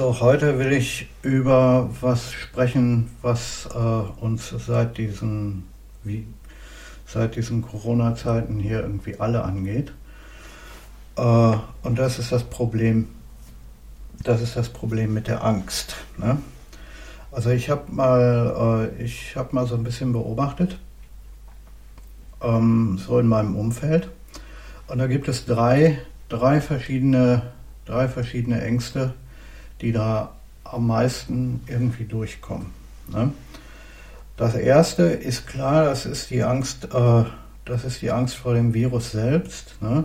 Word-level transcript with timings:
Also 0.00 0.20
heute 0.20 0.58
will 0.58 0.72
ich 0.72 1.10
über 1.20 1.90
was 2.00 2.32
sprechen, 2.32 3.10
was 3.20 3.68
äh, 3.74 3.76
uns 3.76 4.48
seit 4.48 4.96
diesen, 4.96 5.64
wie, 6.04 6.26
seit 7.04 7.36
diesen 7.36 7.60
Corona-Zeiten 7.60 8.60
hier 8.60 8.80
irgendwie 8.80 9.20
alle 9.20 9.44
angeht. 9.44 9.92
Äh, 11.18 11.52
und 11.82 11.98
das 11.98 12.18
ist 12.18 12.32
das 12.32 12.44
Problem. 12.44 13.08
Das 14.22 14.40
ist 14.40 14.56
das 14.56 14.70
Problem 14.70 15.12
mit 15.12 15.28
der 15.28 15.44
Angst. 15.44 15.96
Ne? 16.16 16.38
Also 17.30 17.50
ich 17.50 17.68
habe 17.68 17.92
mal, 17.92 18.88
äh, 18.98 19.04
ich 19.04 19.36
mal 19.50 19.66
so 19.66 19.74
ein 19.74 19.84
bisschen 19.84 20.14
beobachtet, 20.14 20.78
ähm, 22.40 22.96
so 22.96 23.18
in 23.18 23.26
meinem 23.26 23.54
Umfeld. 23.54 24.08
Und 24.86 24.96
da 24.96 25.06
gibt 25.08 25.28
es 25.28 25.44
drei, 25.44 25.98
drei 26.30 26.62
verschiedene 26.62 27.42
drei 27.84 28.08
verschiedene 28.08 28.62
Ängste, 28.62 29.12
die 29.80 29.92
da 29.92 30.32
am 30.64 30.86
meisten 30.86 31.60
irgendwie 31.66 32.04
durchkommen. 32.04 32.66
Ne? 33.08 33.32
Das 34.36 34.54
erste 34.54 35.02
ist 35.02 35.46
klar, 35.46 35.84
das 35.84 36.06
ist 36.06 36.30
die 36.30 36.42
Angst, 36.42 36.88
äh, 36.94 37.24
das 37.64 37.84
ist 37.84 38.02
die 38.02 38.10
Angst 38.10 38.36
vor 38.36 38.54
dem 38.54 38.72
Virus 38.72 39.12
selbst. 39.12 39.76
Ne? 39.80 40.04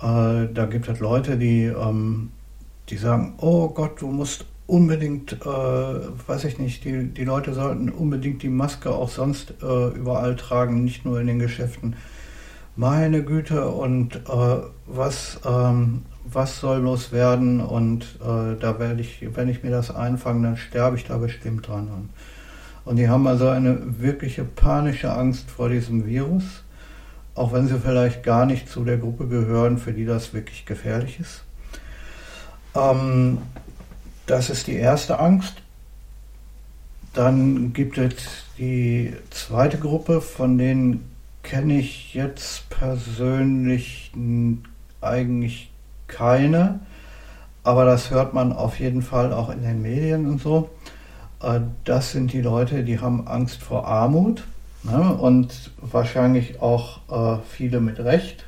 Äh, 0.00 0.52
da 0.52 0.66
gibt 0.66 0.88
es 0.88 1.00
Leute, 1.00 1.36
die, 1.36 1.64
ähm, 1.64 2.30
die 2.88 2.96
sagen, 2.96 3.34
oh 3.38 3.68
Gott, 3.68 4.00
du 4.00 4.08
musst 4.08 4.46
unbedingt, 4.66 5.32
äh, 5.32 5.46
weiß 5.46 6.44
ich 6.44 6.58
nicht, 6.58 6.84
die, 6.84 7.08
die 7.08 7.24
Leute 7.24 7.52
sollten 7.52 7.90
unbedingt 7.90 8.42
die 8.42 8.48
Maske 8.48 8.90
auch 8.90 9.10
sonst 9.10 9.54
äh, 9.62 9.88
überall 9.88 10.36
tragen, 10.36 10.84
nicht 10.84 11.04
nur 11.04 11.20
in 11.20 11.26
den 11.26 11.38
Geschäften. 11.38 11.96
Meine 12.74 13.22
Güte, 13.22 13.68
und 13.68 14.16
äh, 14.16 14.56
was, 14.86 15.40
ähm, 15.44 16.02
was 16.24 16.60
soll 16.60 16.78
los 16.78 17.12
werden 17.12 17.60
und 17.60 18.04
äh, 18.20 18.56
da 18.58 18.78
werde 18.78 19.00
ich, 19.00 19.26
wenn 19.34 19.48
ich 19.48 19.62
mir 19.62 19.70
das 19.70 19.94
einfange, 19.94 20.46
dann 20.46 20.56
sterbe 20.56 20.96
ich 20.96 21.04
da 21.04 21.18
bestimmt 21.18 21.66
dran. 21.68 21.88
Und, 21.88 22.10
und 22.84 22.96
die 22.96 23.08
haben 23.08 23.26
also 23.26 23.48
eine 23.48 24.00
wirkliche 24.00 24.44
panische 24.44 25.12
Angst 25.12 25.50
vor 25.50 25.68
diesem 25.68 26.06
Virus, 26.06 26.62
auch 27.34 27.52
wenn 27.52 27.66
sie 27.66 27.78
vielleicht 27.78 28.22
gar 28.22 28.46
nicht 28.46 28.68
zu 28.68 28.84
der 28.84 28.98
Gruppe 28.98 29.26
gehören, 29.26 29.78
für 29.78 29.92
die 29.92 30.04
das 30.04 30.32
wirklich 30.34 30.64
gefährlich 30.66 31.18
ist. 31.20 31.44
Ähm, 32.74 33.38
das 34.26 34.50
ist 34.50 34.66
die 34.66 34.76
erste 34.76 35.18
Angst. 35.18 35.56
Dann 37.14 37.72
gibt 37.72 37.98
es 37.98 38.14
die 38.56 39.12
zweite 39.30 39.78
Gruppe, 39.78 40.20
von 40.20 40.56
denen 40.56 41.10
kenne 41.42 41.78
ich 41.78 42.14
jetzt 42.14 42.70
persönlich 42.70 44.12
eigentlich 45.00 45.71
keine, 46.12 46.80
aber 47.64 47.84
das 47.84 48.10
hört 48.10 48.34
man 48.34 48.52
auf 48.52 48.78
jeden 48.78 49.02
Fall 49.02 49.32
auch 49.32 49.50
in 49.50 49.62
den 49.62 49.82
Medien 49.82 50.26
und 50.26 50.40
so. 50.40 50.70
Äh, 51.42 51.60
das 51.84 52.12
sind 52.12 52.32
die 52.32 52.42
Leute, 52.42 52.84
die 52.84 53.00
haben 53.00 53.26
Angst 53.26 53.62
vor 53.62 53.86
Armut 53.86 54.44
ne? 54.84 55.14
und 55.14 55.70
wahrscheinlich 55.80 56.60
auch 56.60 57.00
äh, 57.10 57.40
viele 57.50 57.80
mit 57.80 57.98
Recht. 57.98 58.44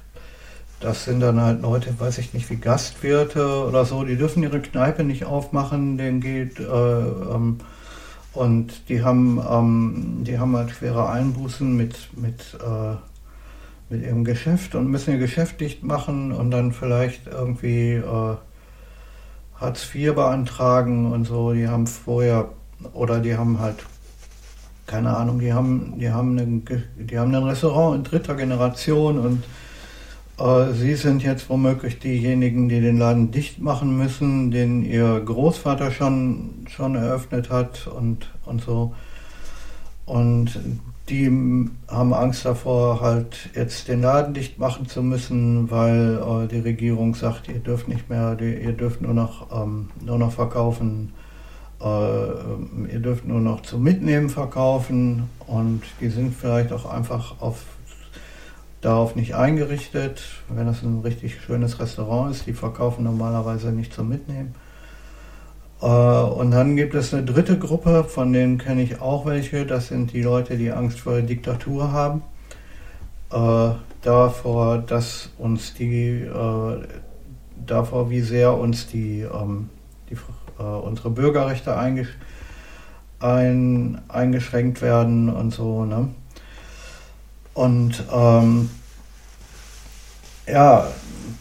Das 0.81 1.05
sind 1.05 1.21
dann 1.21 1.41
halt 1.41 1.63
Leute, 1.63 1.99
weiß 1.99 2.19
ich 2.19 2.35
nicht, 2.35 2.51
wie 2.51 2.57
Gastwirte 2.57 3.65
oder 3.67 3.85
so, 3.85 4.05
die 4.05 4.17
dürfen 4.17 4.43
ihre 4.43 4.61
Kneipe 4.61 5.03
nicht 5.03 5.25
aufmachen, 5.25 5.97
denen 5.97 6.21
geht 6.21 6.61
äh, 6.61 6.65
ähm, 6.65 7.59
und 8.35 8.89
die 8.89 9.03
haben, 9.03 9.41
ähm, 9.49 10.25
die 10.25 10.39
haben 10.39 10.57
halt 10.57 10.73
schwere 10.73 11.09
Einbußen 11.09 11.75
mit, 11.75 11.97
mit 12.17 12.59
äh, 12.61 12.97
mit 13.91 14.03
ihrem 14.03 14.25
Geschäft 14.25 14.75
und 14.75 14.91
müssen 14.91 15.13
ihr 15.13 15.19
Geschäft 15.19 15.61
dicht 15.61 15.83
machen 15.83 16.33
und 16.33 16.51
dann 16.51 16.73
vielleicht 16.73 17.27
irgendwie 17.27 17.95
äh, 17.95 18.37
Hartz 19.57 19.95
IV 19.95 20.15
beantragen 20.15 21.13
und 21.13 21.27
so. 21.27 21.53
Die 21.53 21.69
haben 21.69 21.87
vorher 21.87 22.51
oder 22.93 23.21
die 23.21 23.37
haben 23.37 23.61
halt 23.61 23.85
keine 24.87 25.17
Ahnung, 25.17 25.39
die 25.39 25.53
haben, 25.53 25.99
die 25.99 26.11
haben, 26.11 26.39
einen, 26.39 26.65
die 26.97 27.19
haben 27.19 27.35
ein 27.35 27.45
Restaurant 27.45 27.97
in 27.97 28.05
dritter 28.05 28.35
Generation 28.35 29.19
und 29.19 29.45
äh, 30.39 30.73
sie 30.73 30.95
sind 30.95 31.23
jetzt 31.23 31.49
womöglich 31.49 31.99
diejenigen, 32.01 32.69
die 32.69 32.81
den 32.81 32.99
Laden 32.99 33.31
dicht 33.31 33.61
machen 33.61 33.97
müssen, 33.97 34.51
den 34.51 34.85
ihr 34.85 35.21
Großvater 35.21 35.91
schon, 35.91 36.67
schon 36.69 36.97
eröffnet 36.97 37.51
hat 37.51 37.87
und, 37.87 38.31
und 38.45 38.63
so. 38.63 38.95
Und 40.07 40.59
die 41.09 41.27
haben 41.89 42.15
Angst 42.15 42.47
davor, 42.47 43.01
halt 43.01 43.51
jetzt 43.55 43.89
den 43.89 44.01
Laden 44.01 44.33
dicht 44.33 44.59
machen 44.59 44.89
zu 44.89 45.03
müssen, 45.03 45.71
weil 45.71 46.19
äh, 46.19 46.49
die 46.49 46.61
Regierung 46.61 47.15
sagt, 47.15 47.49
ihr 47.49 47.59
dürft 47.59 47.89
nicht 47.89 48.09
mehr, 48.09 48.39
ihr 48.41 48.73
dürft 48.73 49.03
nur 49.03 49.13
noch, 49.13 49.49
ähm, 49.55 49.91
nur 50.03 50.19
noch 50.19 50.33
verkaufen, 50.33 51.13
äh, 51.81 51.85
ihr 51.85 53.01
dürft 53.01 53.27
nur 53.27 53.41
noch 53.41 53.61
zum 53.63 53.83
Mitnehmen 53.83 54.31
verkaufen 54.31 55.29
und 55.47 55.83
die 56.01 56.09
sind 56.09 56.35
vielleicht 56.35 56.73
auch 56.73 56.87
einfach 56.87 57.41
auf, 57.41 57.63
darauf 58.81 59.15
nicht 59.15 59.35
eingerichtet. 59.35 60.23
Wenn 60.49 60.67
das 60.67 60.83
ein 60.83 61.01
richtig 61.01 61.39
schönes 61.43 61.81
Restaurant 61.81 62.35
ist, 62.35 62.47
die 62.47 62.55
verkaufen 62.55 63.05
normalerweise 63.05 63.73
nicht 63.73 63.93
zum 63.93 64.09
Mitnehmen. 64.09 64.55
Äh, 65.85 65.87
und 65.87 66.51
dann 66.51 66.77
gibt 66.77 66.95
es 66.95 67.13
eine 67.13 67.25
dritte 67.25 67.59
Gruppe, 67.59 68.05
von 68.05 68.33
denen 68.33 68.57
kenne 68.57 68.83
ich 68.83 69.03
auch 69.03 69.27
welche. 69.27 69.67
Das 69.67 69.89
sind 69.89 70.13
die 70.15 70.23
Leute, 70.23 70.57
die 70.57 70.73
Angst 70.73 71.01
vor 71.01 71.21
Diktatur 71.21 71.93
haben. 71.93 72.23
Äh, 73.31 73.75
davor, 74.01 74.79
dass 74.79 75.31
uns 75.37 75.75
die, 75.75 76.23
äh, 76.23 76.87
davor, 77.67 78.09
wie 78.09 78.23
sehr 78.23 78.55
uns 78.55 78.87
die, 78.87 79.21
ähm, 79.21 79.69
die 80.09 80.17
unsere 80.57 81.11
Bürgerrechte 81.11 81.77
eingesch 81.77 82.17
ein, 83.19 84.01
eingeschränkt 84.07 84.83
werden 84.83 85.29
und 85.29 85.51
so. 85.53 85.85
Ne? 85.85 86.11
Und 87.55 88.05
ähm, 88.13 88.71
ja, 90.47 90.87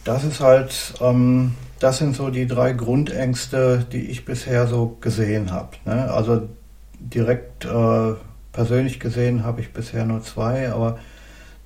das 0.04 0.24
ist 0.24 0.40
halt. 0.40 0.94
Ähm, 1.00 1.54
das 1.84 1.98
sind 1.98 2.16
so 2.16 2.30
die 2.30 2.46
drei 2.46 2.72
Grundängste, 2.72 3.84
die 3.92 4.08
ich 4.08 4.24
bisher 4.24 4.66
so 4.66 4.96
gesehen 5.02 5.52
habe. 5.52 5.76
Ne? 5.84 6.10
Also 6.10 6.48
direkt 6.98 7.66
äh, 7.66 8.14
persönlich 8.52 8.98
gesehen 8.98 9.44
habe 9.44 9.60
ich 9.60 9.74
bisher 9.74 10.06
nur 10.06 10.22
zwei, 10.22 10.72
aber 10.72 10.98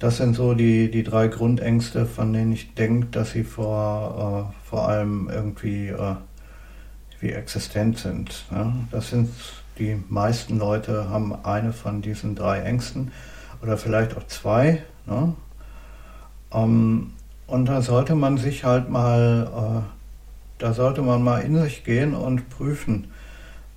das 0.01 0.17
sind 0.17 0.35
so 0.35 0.55
die, 0.55 0.91
die 0.91 1.05
drei 1.05 1.29
Grundängste, 1.29 2.05
von 2.05 2.33
denen 2.33 2.51
ich 2.51 2.75
denke, 2.75 3.07
dass 3.13 3.31
sie 3.31 3.45
vor, 3.45 4.51
äh, 4.51 4.69
vor 4.69 4.89
allem 4.89 5.31
irgendwie 5.33 5.87
äh, 5.87 6.17
wie 7.21 7.31
existent 7.31 7.99
sind. 7.99 8.45
Ne? 8.51 8.73
Das 8.91 9.11
sind 9.11 9.31
die 9.79 10.03
meisten 10.09 10.59
Leute 10.59 11.09
haben 11.11 11.33
eine 11.45 11.73
von 11.73 12.03
diesen 12.03 12.35
drei 12.35 12.59
Ängsten 12.63 13.13
oder 13.63 13.79
vielleicht 13.79 14.17
auch 14.17 14.27
zwei. 14.27 14.83
Ne? 15.07 15.35
Ähm, 16.53 17.13
und 17.47 17.67
da 17.67 17.83
sollte 17.83 18.17
man 18.17 18.37
sich 18.37 18.65
halt 18.65 18.91
mal 18.91 19.85
äh, 19.87 19.98
da 20.59 20.73
sollte 20.73 21.03
man 21.03 21.23
mal 21.23 21.41
in 21.41 21.61
sich 21.63 21.85
gehen 21.85 22.15
und 22.15 22.51
prüfen, 22.51 23.09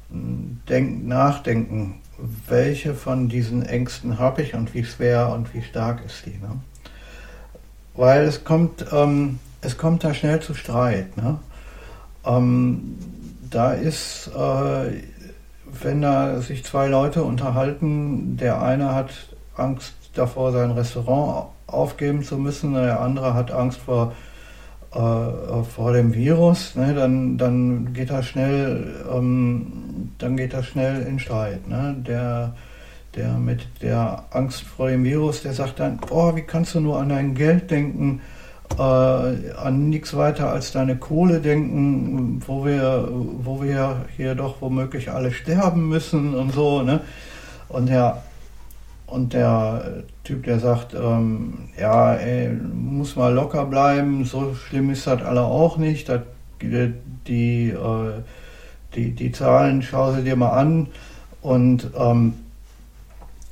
denken, 0.10 1.08
nachdenken, 1.08 2.02
welche 2.48 2.94
von 2.94 3.30
diesen 3.30 3.66
Ängsten 3.66 4.20
habe 4.20 4.42
ich 4.42 4.54
und 4.54 4.74
wie 4.74 4.84
schwer 4.84 5.30
und 5.30 5.54
wie 5.54 5.62
stark 5.62 6.04
ist 6.06 6.26
die. 6.26 6.32
Ne? 6.32 6.60
Weil 7.96 8.26
es 8.26 8.44
kommt, 8.44 8.86
ähm, 8.92 9.40
es 9.62 9.78
kommt 9.78 10.04
da 10.04 10.14
schnell 10.14 10.40
zu 10.40 10.54
Streit. 10.54 11.18
Ne? 11.18 11.40
Ähm, 12.26 12.98
da 13.50 13.74
ist, 13.74 14.30
äh, 14.36 15.02
wenn 15.82 16.02
da 16.02 16.42
sich 16.42 16.64
zwei 16.64 16.88
Leute 16.88 17.24
unterhalten, 17.24 18.38
der 18.38 18.62
eine 18.62 18.94
hat 18.94 19.12
Angst 19.56 19.94
davor, 20.14 20.52
sein 20.52 20.72
Restaurant 20.72 21.50
aufgeben 21.68 22.24
zu 22.24 22.38
müssen, 22.38 22.74
der 22.74 23.00
andere 23.00 23.34
hat 23.34 23.52
Angst 23.52 23.80
vor 23.80 24.14
äh, 24.94 25.64
vor 25.64 25.94
dem 25.94 26.14
Virus, 26.14 26.76
ne, 26.76 26.94
dann, 26.94 27.38
dann 27.38 27.94
geht 27.94 28.10
er 28.10 28.24
schnell, 28.24 29.06
ähm, 29.12 30.12
dann 30.18 30.36
geht 30.38 30.54
er 30.54 30.64
schnell 30.64 31.04
in 31.04 31.20
Streit. 31.20 31.68
Ne? 31.68 31.96
Der, 32.06 32.54
der 33.16 33.34
mit 33.38 33.68
der 33.82 34.26
Angst 34.32 34.64
vor 34.64 34.90
dem 34.90 35.04
Virus, 35.04 35.44
der 35.44 35.54
sagt 35.54 35.80
dann, 35.80 36.00
oh, 36.10 36.36
wie 36.36 36.42
kannst 36.42 36.76
du 36.76 36.80
nur 36.82 37.00
an 37.00 37.10
dein 37.10 37.36
Geld 37.36 37.72
denken, 37.72 38.22
äh, 38.78 38.82
an 38.82 39.90
nichts 39.90 40.16
weiter 40.16 40.50
als 40.50 40.72
deine 40.72 40.98
Kohle 40.98 41.40
denken, 41.40 42.42
wo 42.46 42.66
wir, 42.66 43.08
wo 43.12 43.62
wir 43.62 44.06
hier 44.16 44.36
doch 44.36 44.62
womöglich 44.62 45.12
alle 45.12 45.32
sterben 45.32 45.88
müssen 45.90 46.36
und 46.36 46.54
so. 46.54 46.82
Ne? 46.82 47.02
Und 47.70 47.90
der, 47.90 48.24
und 49.12 49.34
der 49.34 50.04
Typ, 50.24 50.44
der 50.46 50.60
sagt, 50.60 50.94
ähm, 50.94 51.70
ja, 51.78 52.14
ey, 52.16 52.50
muss 52.50 53.18
mal 53.18 53.34
locker 53.34 53.66
bleiben, 53.66 54.24
so 54.24 54.54
schlimm 54.56 54.90
ist 54.90 55.06
das 55.06 55.22
alle 55.22 55.44
auch 55.44 55.78
nicht. 55.78 56.08
Das, 56.08 56.22
die, 56.62 56.94
die, 57.28 57.70
äh, 57.72 58.22
die, 58.96 59.12
die 59.12 59.32
Zahlen 59.34 59.82
schau 59.82 60.14
sie 60.14 60.24
dir 60.24 60.38
mal 60.38 60.52
an 60.52 60.88
und 61.42 61.92
ähm, 61.98 62.34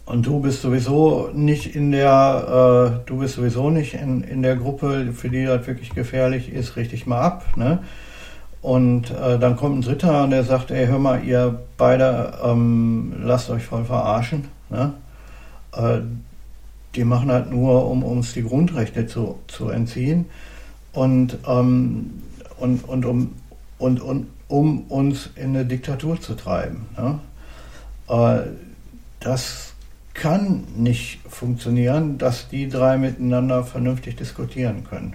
und 0.05 0.25
du 0.25 0.39
bist 0.39 0.63
sowieso 0.63 1.29
nicht 1.33 1.75
in 1.75 1.91
der, 1.91 3.01
äh, 3.03 3.07
du 3.07 3.19
bist 3.19 3.35
sowieso 3.35 3.69
nicht 3.69 3.93
in, 3.93 4.23
in 4.23 4.41
der 4.41 4.55
Gruppe, 4.55 5.11
für 5.13 5.29
die 5.29 5.45
das 5.45 5.67
wirklich 5.67 5.93
gefährlich 5.93 6.51
ist, 6.51 6.77
richtig 6.77 7.05
mal 7.05 7.21
ab. 7.21 7.45
Ne? 7.57 7.79
Und 8.63 9.11
äh, 9.11 9.37
dann 9.37 9.55
kommt 9.55 9.77
ein 9.77 9.81
Dritter 9.81 10.23
und 10.23 10.31
der 10.31 10.43
sagt, 10.43 10.71
ey, 10.71 10.87
hör 10.87 10.97
mal, 10.97 11.23
ihr 11.23 11.59
beide 11.77 12.33
ähm, 12.43 13.13
lasst 13.23 13.51
euch 13.51 13.63
voll 13.63 13.85
verarschen. 13.85 14.45
Ne? 14.71 14.93
Äh, 15.73 16.01
die 16.95 17.03
machen 17.03 17.31
halt 17.31 17.51
nur, 17.51 17.89
um 17.89 18.03
uns 18.03 18.33
die 18.33 18.43
Grundrechte 18.43 19.05
zu, 19.05 19.39
zu 19.47 19.69
entziehen 19.69 20.25
und, 20.93 21.37
ähm, 21.47 22.23
und, 22.57 22.87
und, 22.87 23.05
um, 23.05 23.35
und, 23.77 24.01
und 24.01 24.27
um 24.47 24.81
uns 24.89 25.29
in 25.35 25.49
eine 25.49 25.65
Diktatur 25.65 26.19
zu 26.19 26.33
treiben. 26.33 26.87
Ne? 26.97 27.19
Äh, 28.09 28.49
das 29.19 29.73
kann 30.13 30.63
nicht 30.75 31.19
funktionieren, 31.29 32.17
dass 32.17 32.49
die 32.49 32.67
drei 32.67 32.97
miteinander 32.97 33.63
vernünftig 33.63 34.15
diskutieren 34.15 34.83
können. 34.83 35.13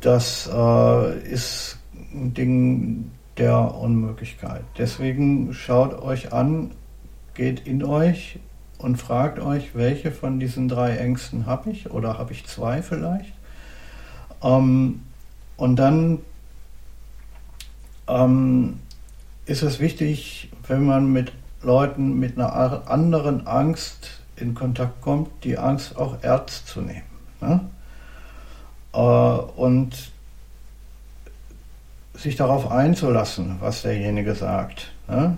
Das 0.00 0.48
äh, 0.52 1.18
ist 1.28 1.78
ein 2.12 2.34
Ding 2.34 3.10
der 3.36 3.74
Unmöglichkeit. 3.74 4.62
Deswegen 4.78 5.52
schaut 5.52 6.00
euch 6.00 6.32
an, 6.32 6.72
geht 7.34 7.66
in 7.66 7.84
euch 7.84 8.40
und 8.78 8.96
fragt 8.96 9.40
euch, 9.40 9.74
welche 9.74 10.12
von 10.12 10.40
diesen 10.40 10.68
drei 10.68 10.96
Ängsten 10.96 11.46
habe 11.46 11.70
ich 11.70 11.90
oder 11.90 12.18
habe 12.18 12.32
ich 12.32 12.46
zwei 12.46 12.82
vielleicht. 12.82 13.32
Ähm, 14.42 15.02
und 15.56 15.76
dann 15.76 16.20
ähm, 18.06 18.78
ist 19.46 19.62
es 19.62 19.80
wichtig, 19.80 20.50
wenn 20.66 20.86
man 20.86 21.12
mit 21.12 21.32
Leuten 21.62 22.18
mit 22.18 22.38
einer 22.38 22.88
anderen 22.88 23.46
Angst 23.46 24.20
in 24.36 24.54
Kontakt 24.54 25.00
kommt, 25.00 25.28
die 25.42 25.58
Angst 25.58 25.96
auch 25.96 26.22
ernst 26.22 26.68
zu 26.68 26.80
nehmen. 26.80 27.02
Ne? 27.40 27.60
Äh, 28.92 28.98
und 28.98 30.12
sich 32.14 32.36
darauf 32.36 32.70
einzulassen, 32.70 33.56
was 33.60 33.82
derjenige 33.82 34.34
sagt. 34.34 34.92
Ne? 35.08 35.36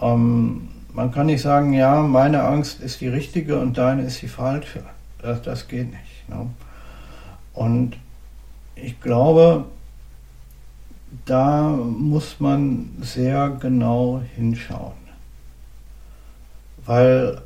Ähm, 0.00 0.68
man 0.92 1.10
kann 1.10 1.26
nicht 1.26 1.42
sagen, 1.42 1.72
ja, 1.72 2.02
meine 2.02 2.42
Angst 2.42 2.80
ist 2.80 3.00
die 3.00 3.08
richtige 3.08 3.58
und 3.58 3.78
deine 3.78 4.02
ist 4.02 4.20
die 4.22 4.28
falsche. 4.28 4.82
Das, 5.20 5.42
das 5.42 5.68
geht 5.68 5.90
nicht. 5.90 6.28
Ne? 6.28 6.50
Und 7.54 7.96
ich 8.74 9.00
glaube, 9.00 9.64
da 11.24 11.68
muss 11.68 12.40
man 12.40 12.90
sehr 13.00 13.50
genau 13.60 14.22
hinschauen. 14.34 14.92
Weil 16.84 17.40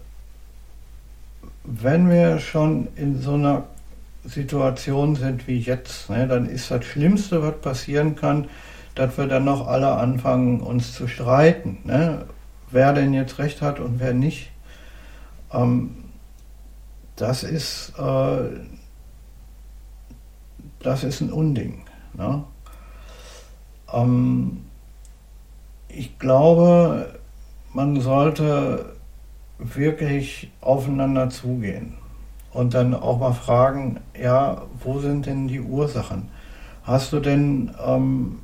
wenn 1.64 2.08
wir 2.08 2.38
schon 2.38 2.88
in 2.96 3.20
so 3.20 3.34
einer 3.34 3.64
Situation 4.24 5.14
sind 5.14 5.46
wie 5.46 5.58
jetzt, 5.58 6.08
ne, 6.10 6.26
dann 6.26 6.48
ist 6.48 6.70
das 6.70 6.84
Schlimmste, 6.84 7.42
was 7.42 7.60
passieren 7.60 8.16
kann, 8.16 8.48
dass 8.94 9.18
wir 9.18 9.26
dann 9.26 9.44
noch 9.44 9.66
alle 9.66 9.92
anfangen, 9.92 10.60
uns 10.60 10.94
zu 10.94 11.06
streiten. 11.06 11.78
Ne? 11.84 12.24
Wer 12.70 12.92
denn 12.92 13.14
jetzt 13.14 13.38
recht 13.38 13.62
hat 13.62 13.80
und 13.80 14.00
wer 14.00 14.14
nicht. 14.14 14.50
Ähm, 15.52 16.04
das 17.16 17.42
ist, 17.42 17.94
äh, 17.98 18.60
das 20.80 21.04
ist 21.04 21.20
ein 21.20 21.32
Unding. 21.32 21.84
Ne? 22.14 22.44
Ähm, 23.92 24.64
ich 25.88 26.18
glaube, 26.18 27.18
man 27.72 28.00
sollte 28.00 28.96
wirklich 29.58 30.50
aufeinander 30.60 31.30
zugehen 31.30 31.94
und 32.52 32.74
dann 32.74 32.94
auch 32.94 33.18
mal 33.18 33.32
fragen, 33.32 34.00
ja, 34.20 34.62
wo 34.82 34.98
sind 34.98 35.26
denn 35.26 35.48
die 35.48 35.60
Ursachen? 35.60 36.28
Hast 36.82 37.12
du 37.12 37.20
denn 37.20 37.74
ähm, 37.84 38.40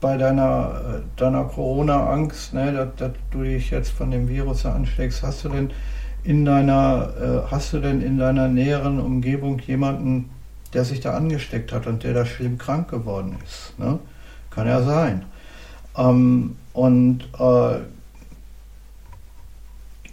bei 0.00 0.16
deiner, 0.16 0.80
äh, 0.98 1.00
deiner 1.16 1.44
Corona-Angst, 1.44 2.54
ne, 2.54 2.72
dass, 2.72 2.88
dass, 2.96 3.12
du 3.30 3.42
dich 3.42 3.70
jetzt 3.70 3.90
von 3.90 4.10
dem 4.10 4.28
Virus 4.28 4.64
ansteckst, 4.66 5.22
hast 5.22 5.44
du 5.44 5.50
denn 5.50 5.70
in 6.24 6.44
deiner, 6.44 7.12
äh, 7.20 7.50
hast 7.50 7.72
du 7.72 7.78
denn 7.80 8.02
in 8.02 8.18
deiner 8.18 8.48
näheren 8.48 8.98
Umgebung 9.00 9.58
jemanden, 9.60 10.30
der 10.72 10.84
sich 10.84 11.00
da 11.00 11.14
angesteckt 11.14 11.72
hat 11.72 11.86
und 11.86 12.04
der 12.04 12.14
da 12.14 12.24
schlimm 12.24 12.58
krank 12.58 12.88
geworden 12.88 13.36
ist. 13.44 13.78
Ne? 13.78 13.98
Kann 14.50 14.66
ja 14.66 14.82
sein. 14.82 15.24
Ähm, 15.96 16.56
und 16.72 17.24
äh, 17.38 17.80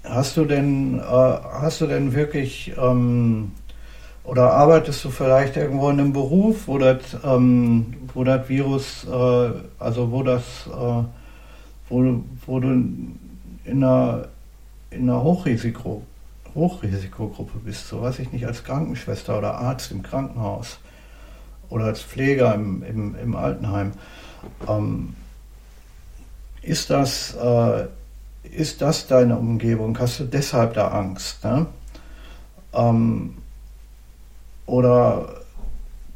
hast 0.03 0.37
du 0.37 0.45
denn, 0.45 0.99
äh, 0.99 1.03
hast 1.03 1.81
du 1.81 1.87
denn 1.87 2.13
wirklich 2.13 2.73
ähm, 2.77 3.51
oder 4.27 4.51
arbeitest 4.51 5.05
du 5.05 5.09
vielleicht 5.09 5.55
irgendwo 5.55 5.89
in 5.89 6.01
einem 6.01 6.11
Beruf, 6.11 6.67
wo 6.67 6.77
das, 6.77 6.97
ähm, 7.23 7.93
wo 8.13 8.25
das 8.25 8.49
Virus, 8.49 9.05
äh, 9.05 9.51
also 9.79 10.11
wo 10.11 10.21
das, 10.21 10.43
äh, 10.67 11.03
wo, 11.89 12.23
wo 12.45 12.59
du 12.59 12.67
in 12.67 13.17
einer, 13.65 14.27
in 14.91 15.09
einer 15.09 15.23
Hochrisiko 15.23 16.03
Hochrisikogruppe 16.53 17.59
bist, 17.59 17.87
so 17.87 18.01
weiß 18.01 18.19
ich 18.19 18.33
nicht, 18.33 18.45
als 18.45 18.65
Krankenschwester 18.65 19.37
oder 19.37 19.55
Arzt 19.55 19.91
im 19.91 20.03
Krankenhaus 20.03 20.79
oder 21.69 21.85
als 21.85 22.01
Pfleger 22.01 22.53
im, 22.53 22.83
im, 22.83 23.15
im 23.15 23.35
Altenheim, 23.35 23.93
ähm, 24.67 25.15
ist, 26.61 26.89
das, 26.89 27.33
äh, 27.35 27.87
ist 28.43 28.81
das 28.81 29.07
deine 29.07 29.37
Umgebung? 29.37 29.97
Hast 29.99 30.19
du 30.19 30.25
deshalb 30.25 30.73
da 30.73 30.89
Angst? 30.89 31.45
Ne? 31.45 31.67
Ähm, 32.73 33.35
oder 34.67 35.27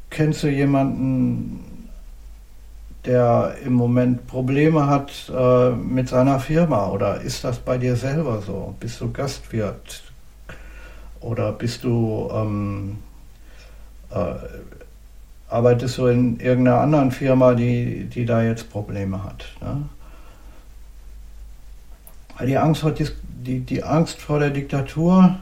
kennst 0.10 0.44
du 0.44 0.48
jemanden, 0.48 1.90
der 3.06 3.56
im 3.66 3.74
Moment 3.74 4.28
Probleme 4.28 4.86
hat 4.86 5.32
äh, 5.36 5.72
mit 5.72 6.10
seiner 6.10 6.40
Firma? 6.40 6.90
Oder 6.90 7.22
ist 7.22 7.44
das 7.44 7.58
bei 7.58 7.80
dir 7.80 7.96
selber 7.96 8.42
so? 8.42 8.76
Bist 8.80 9.02
du 9.02 9.12
Gastwirt? 9.12 10.04
Oder 11.22 11.52
bist 11.54 11.84
du, 11.84 12.30
ähm, 12.34 13.00
äh, 14.12 14.34
arbeitest 15.50 15.98
du 15.98 16.08
in 16.08 16.40
irgendeiner 16.40 16.82
anderen 16.82 17.12
Firma, 17.12 17.54
die, 17.54 18.06
die 18.06 18.26
da 18.26 18.44
jetzt 18.44 18.70
Probleme 18.70 19.24
hat? 19.24 19.46
Ne? 19.62 19.84
Die 22.46 22.58
Angst, 22.58 22.82
vor, 22.82 22.92
die, 22.92 23.60
die 23.60 23.84
Angst 23.84 24.20
vor 24.20 24.40
der 24.40 24.50
Diktatur, 24.50 25.38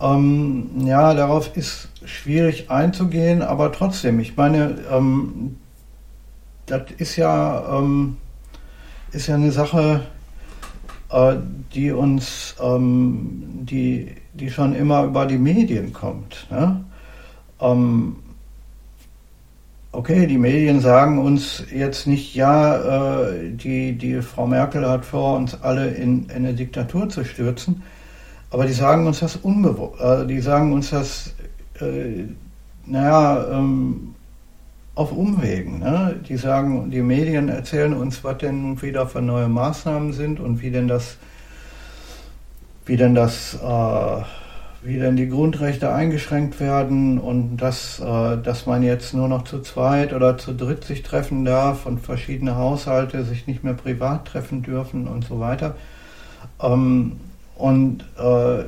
ähm, 0.00 0.70
ja, 0.84 1.14
darauf 1.14 1.56
ist 1.56 1.88
schwierig 2.04 2.70
einzugehen, 2.70 3.42
aber 3.42 3.72
trotzdem, 3.72 4.20
ich 4.20 4.36
meine, 4.36 4.76
ähm, 4.90 5.56
das 6.66 6.82
ist 6.98 7.16
ja, 7.16 7.78
ähm, 7.78 8.16
ist 9.12 9.28
ja 9.28 9.36
eine 9.36 9.52
Sache, 9.52 10.02
äh, 11.10 11.36
die 11.74 11.92
uns, 11.92 12.56
ähm, 12.62 13.44
die, 13.62 14.14
die 14.32 14.50
schon 14.50 14.74
immer 14.74 15.04
über 15.04 15.26
die 15.26 15.38
Medien 15.38 15.92
kommt. 15.92 16.46
Ne? 16.50 16.84
Ähm, 17.60 18.16
okay, 19.92 20.26
die 20.26 20.38
Medien 20.38 20.80
sagen 20.80 21.18
uns 21.18 21.64
jetzt 21.72 22.06
nicht, 22.06 22.34
ja, 22.34 23.20
äh, 23.22 23.50
die, 23.50 23.96
die 23.96 24.20
Frau 24.22 24.46
Merkel 24.46 24.88
hat 24.88 25.04
vor, 25.04 25.36
uns 25.36 25.62
alle 25.62 25.88
in, 25.88 26.24
in 26.24 26.30
eine 26.30 26.54
Diktatur 26.54 27.08
zu 27.08 27.24
stürzen, 27.24 27.82
aber 28.54 28.66
die 28.66 28.72
sagen 28.72 29.04
uns 29.08 29.18
das 29.18 29.34
unbewusst, 29.34 30.00
äh, 30.00 30.26
die 30.28 30.40
sagen 30.40 30.72
uns 30.72 30.90
das, 30.90 31.34
äh, 31.80 32.22
naja, 32.86 33.48
ähm, 33.50 34.14
auf 34.94 35.10
Umwegen. 35.10 35.80
Ne? 35.80 36.20
Die 36.28 36.36
sagen, 36.36 36.88
die 36.88 37.02
Medien 37.02 37.48
erzählen 37.48 37.92
uns, 37.92 38.22
was 38.22 38.38
denn 38.38 38.80
wieder 38.80 39.08
für 39.08 39.20
neue 39.20 39.48
Maßnahmen 39.48 40.12
sind 40.12 40.38
und 40.38 40.62
wie 40.62 40.70
denn 40.70 40.86
das, 40.86 41.16
wie 42.86 42.96
denn 42.96 43.16
das, 43.16 43.54
äh, 43.54 44.22
wie 44.84 45.00
denn 45.00 45.16
die 45.16 45.28
Grundrechte 45.28 45.92
eingeschränkt 45.92 46.60
werden 46.60 47.18
und 47.18 47.56
dass, 47.56 47.98
äh, 47.98 48.38
dass 48.40 48.66
man 48.66 48.84
jetzt 48.84 49.14
nur 49.14 49.26
noch 49.26 49.42
zu 49.42 49.62
zweit 49.62 50.12
oder 50.12 50.38
zu 50.38 50.54
dritt 50.54 50.84
sich 50.84 51.02
treffen 51.02 51.44
darf 51.44 51.86
und 51.86 51.98
verschiedene 51.98 52.54
Haushalte 52.54 53.24
sich 53.24 53.48
nicht 53.48 53.64
mehr 53.64 53.74
privat 53.74 54.26
treffen 54.26 54.62
dürfen 54.62 55.08
und 55.08 55.24
so 55.24 55.40
weiter. 55.40 55.74
Ähm, 56.62 57.16
und 57.56 58.04
äh, 58.18 58.64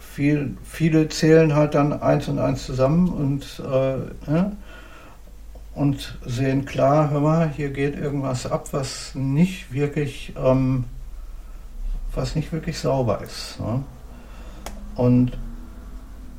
viel, 0.00 0.56
viele 0.64 1.08
zählen 1.08 1.54
halt 1.54 1.74
dann 1.74 1.92
eins 1.92 2.28
und 2.28 2.38
eins 2.38 2.64
zusammen 2.64 3.08
und, 3.08 3.62
äh, 3.64 4.32
ja, 4.32 4.52
und 5.74 6.18
sehen 6.24 6.64
klar, 6.64 7.10
hör 7.10 7.20
mal, 7.20 7.50
hier 7.50 7.68
geht 7.68 7.98
irgendwas 7.98 8.50
ab, 8.50 8.68
was 8.72 9.14
nicht 9.14 9.72
wirklich, 9.74 10.32
ähm, 10.42 10.84
was 12.14 12.34
nicht 12.34 12.50
wirklich 12.50 12.78
sauber 12.78 13.20
ist. 13.22 13.60
Ne? 13.60 13.84
Und 14.94 15.32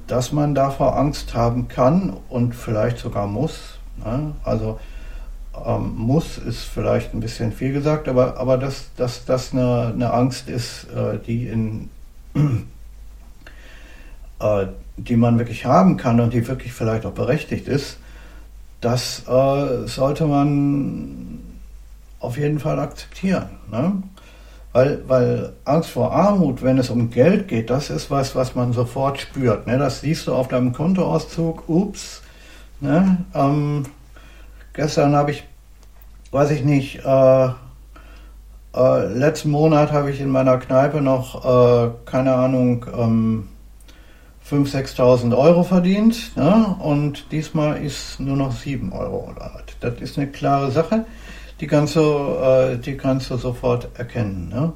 dass 0.07 0.31
man 0.31 0.55
davor 0.55 0.97
Angst 0.97 1.35
haben 1.35 1.67
kann 1.67 2.17
und 2.29 2.55
vielleicht 2.55 2.97
sogar 2.97 3.27
muss. 3.27 3.77
Ne? 4.03 4.33
Also 4.43 4.79
ähm, 5.65 5.93
muss 5.95 6.37
ist 6.37 6.63
vielleicht 6.63 7.13
ein 7.13 7.19
bisschen 7.19 7.51
viel 7.51 7.73
gesagt, 7.73 8.07
aber, 8.07 8.37
aber 8.37 8.57
dass, 8.57 8.89
dass 8.95 9.25
das 9.25 9.53
eine, 9.53 9.91
eine 9.93 10.13
Angst 10.13 10.49
ist, 10.49 10.85
äh, 10.95 11.19
die, 11.25 11.47
in, 11.47 11.89
äh, 14.39 14.67
die 14.97 15.15
man 15.15 15.37
wirklich 15.37 15.65
haben 15.65 15.97
kann 15.97 16.19
und 16.19 16.33
die 16.33 16.47
wirklich 16.47 16.73
vielleicht 16.73 17.05
auch 17.05 17.13
berechtigt 17.13 17.67
ist, 17.67 17.97
das 18.81 19.23
äh, 19.27 19.87
sollte 19.87 20.25
man 20.25 21.39
auf 22.19 22.37
jeden 22.37 22.59
Fall 22.59 22.79
akzeptieren. 22.79 23.49
Ne? 23.71 24.03
Weil, 24.73 25.01
weil 25.07 25.53
Angst 25.65 25.89
vor 25.89 26.11
Armut, 26.11 26.61
wenn 26.61 26.77
es 26.77 26.89
um 26.89 27.09
Geld 27.09 27.47
geht, 27.47 27.69
das 27.69 27.89
ist 27.89 28.11
was, 28.11 28.35
was 28.35 28.53
man 28.53 28.73
sofort 28.73 29.19
spürt. 29.19 29.65
Ne? 29.65 29.77
Das 29.77 30.01
siehst 30.01 30.27
du 30.27 30.33
auf 30.33 30.47
deinem 30.47 30.73
Kontoauszug, 30.73 31.67
ups. 31.67 32.21
Ne? 32.79 33.25
Ähm, 33.33 33.85
gestern 34.77 35.13
habe 35.13 35.31
ich, 35.31 35.43
weiß 36.31 36.51
ich 36.51 36.63
nicht, 36.63 37.03
äh, 37.03 37.47
äh, 38.73 39.05
letzten 39.13 39.51
Monat 39.51 39.91
habe 39.91 40.09
ich 40.11 40.21
in 40.21 40.29
meiner 40.29 40.57
Kneipe 40.57 41.01
noch, 41.01 41.43
äh, 41.43 41.89
keine 42.05 42.33
Ahnung, 42.33 42.85
ähm, 42.97 43.49
5.000, 44.49 44.95
6.000 44.95 45.37
Euro 45.37 45.63
verdient. 45.63 46.37
Ne? 46.37 46.77
Und 46.79 47.33
diesmal 47.33 47.83
ist 47.83 48.21
nur 48.21 48.37
noch 48.37 48.53
7 48.53 48.93
Euro. 48.93 49.33
Das 49.81 49.99
ist 49.99 50.17
eine 50.17 50.27
klare 50.27 50.71
Sache 50.71 51.05
die 51.59 51.67
kannst 51.67 51.95
du, 51.95 52.01
äh, 52.01 52.77
die 52.77 52.97
kannst 52.97 53.31
du 53.31 53.37
sofort 53.37 53.89
erkennen. 53.97 54.49
Ne? 54.49 54.73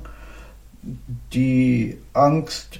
Die 1.33 1.97
Angst 2.13 2.79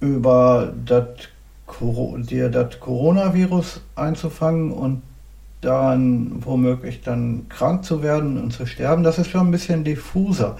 über 0.00 0.72
dir 0.76 2.48
das 2.48 2.80
Coronavirus 2.80 3.82
einzufangen 3.96 4.72
und 4.72 5.02
dann 5.60 6.44
womöglich 6.44 7.00
dann 7.00 7.48
krank 7.48 7.84
zu 7.84 8.02
werden 8.02 8.40
und 8.40 8.52
zu 8.52 8.66
sterben, 8.66 9.02
das 9.02 9.18
ist 9.18 9.30
schon 9.30 9.48
ein 9.48 9.50
bisschen 9.50 9.84
diffuser. 9.84 10.56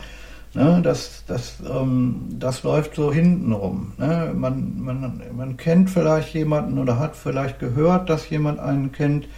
Ne? 0.54 0.80
Das, 0.82 1.24
das, 1.26 1.58
ähm, 1.68 2.26
das 2.30 2.62
läuft 2.62 2.94
so 2.96 3.12
hintenrum. 3.12 3.92
Ne? 3.98 4.32
Man, 4.34 4.80
man, 4.80 5.22
man 5.36 5.56
kennt 5.56 5.90
vielleicht 5.90 6.34
jemanden 6.34 6.78
oder 6.78 6.98
hat 6.98 7.16
vielleicht 7.16 7.58
gehört, 7.58 8.08
dass 8.10 8.28
jemand 8.30 8.58
einen 8.58 8.92
kennt, 8.92 9.28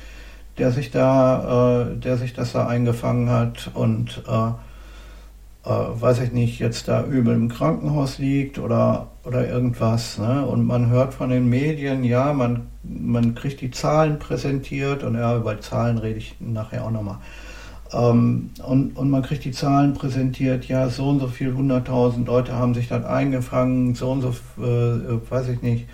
der 0.58 0.70
sich 0.70 0.90
da, 0.90 1.82
äh, 1.90 1.96
der 1.96 2.16
sich 2.16 2.32
das 2.32 2.52
da 2.52 2.66
eingefangen 2.66 3.28
hat 3.28 3.70
und 3.74 4.22
äh, 4.28 4.52
äh, 5.64 5.68
weiß 5.68 6.20
ich 6.20 6.32
nicht, 6.32 6.58
jetzt 6.58 6.88
da 6.88 7.04
übel 7.04 7.34
im 7.34 7.48
Krankenhaus 7.48 8.18
liegt 8.18 8.58
oder, 8.58 9.08
oder 9.24 9.48
irgendwas. 9.48 10.18
Ne? 10.18 10.44
Und 10.46 10.66
man 10.66 10.88
hört 10.88 11.14
von 11.14 11.30
den 11.30 11.48
Medien, 11.48 12.04
ja, 12.04 12.32
man, 12.32 12.68
man 12.82 13.34
kriegt 13.34 13.60
die 13.60 13.70
Zahlen 13.70 14.18
präsentiert 14.18 15.02
und 15.02 15.16
ja, 15.16 15.36
über 15.36 15.60
Zahlen 15.60 15.98
rede 15.98 16.18
ich 16.18 16.36
nachher 16.40 16.84
auch 16.84 16.90
nochmal. 16.90 17.18
Ähm, 17.92 18.50
und, 18.64 18.96
und 18.96 19.10
man 19.10 19.22
kriegt 19.22 19.44
die 19.44 19.52
Zahlen 19.52 19.94
präsentiert, 19.94 20.66
ja, 20.66 20.88
so 20.88 21.08
und 21.08 21.20
so 21.20 21.26
viel, 21.26 21.50
100.000 21.50 22.24
Leute 22.24 22.54
haben 22.54 22.74
sich 22.74 22.88
dann 22.88 23.04
eingefangen, 23.04 23.94
so 23.94 24.10
und 24.12 24.22
so, 24.22 24.28
äh, 24.62 25.30
weiß 25.30 25.48
ich 25.48 25.62
nicht, 25.62 25.88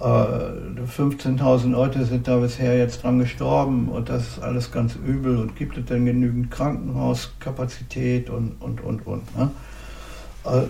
15.000 0.00 1.64
äh, 1.64 1.68
Leute 1.68 2.04
sind 2.04 2.28
da 2.28 2.36
bisher 2.36 2.76
jetzt 2.76 3.02
dran 3.02 3.18
gestorben 3.18 3.88
und 3.88 4.08
das 4.10 4.28
ist 4.28 4.42
alles 4.42 4.70
ganz 4.70 4.94
übel 4.94 5.38
und 5.38 5.56
gibt 5.56 5.78
es 5.78 5.86
denn 5.86 6.04
genügend 6.04 6.50
Krankenhauskapazität 6.50 8.28
und, 8.28 8.60
und, 8.60 8.82
und, 8.82 9.06
und. 9.06 9.36
Ne? 9.36 9.50
Äh, 10.44 10.62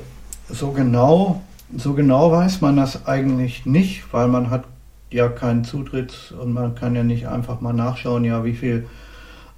so, 0.49 0.71
genau, 0.71 1.43
so 1.77 1.95
genau 1.95 2.31
weiß 2.31 2.61
man 2.61 2.77
das 2.77 3.07
eigentlich 3.07 3.67
nicht, 3.67 4.05
weil 4.13 4.29
man 4.29 4.51
hat 4.51 4.65
ja 5.11 5.29
keinen 5.29 5.65
Zutritt 5.65 6.33
und 6.41 6.53
man 6.53 6.77
kann 6.77 6.95
ja 6.95 7.03
nicht 7.03 7.27
einfach 7.27 7.61
mal 7.61 7.73
nachschauen, 7.73 8.25
ja, 8.25 8.45
wie 8.45 8.55
viel, 8.55 8.87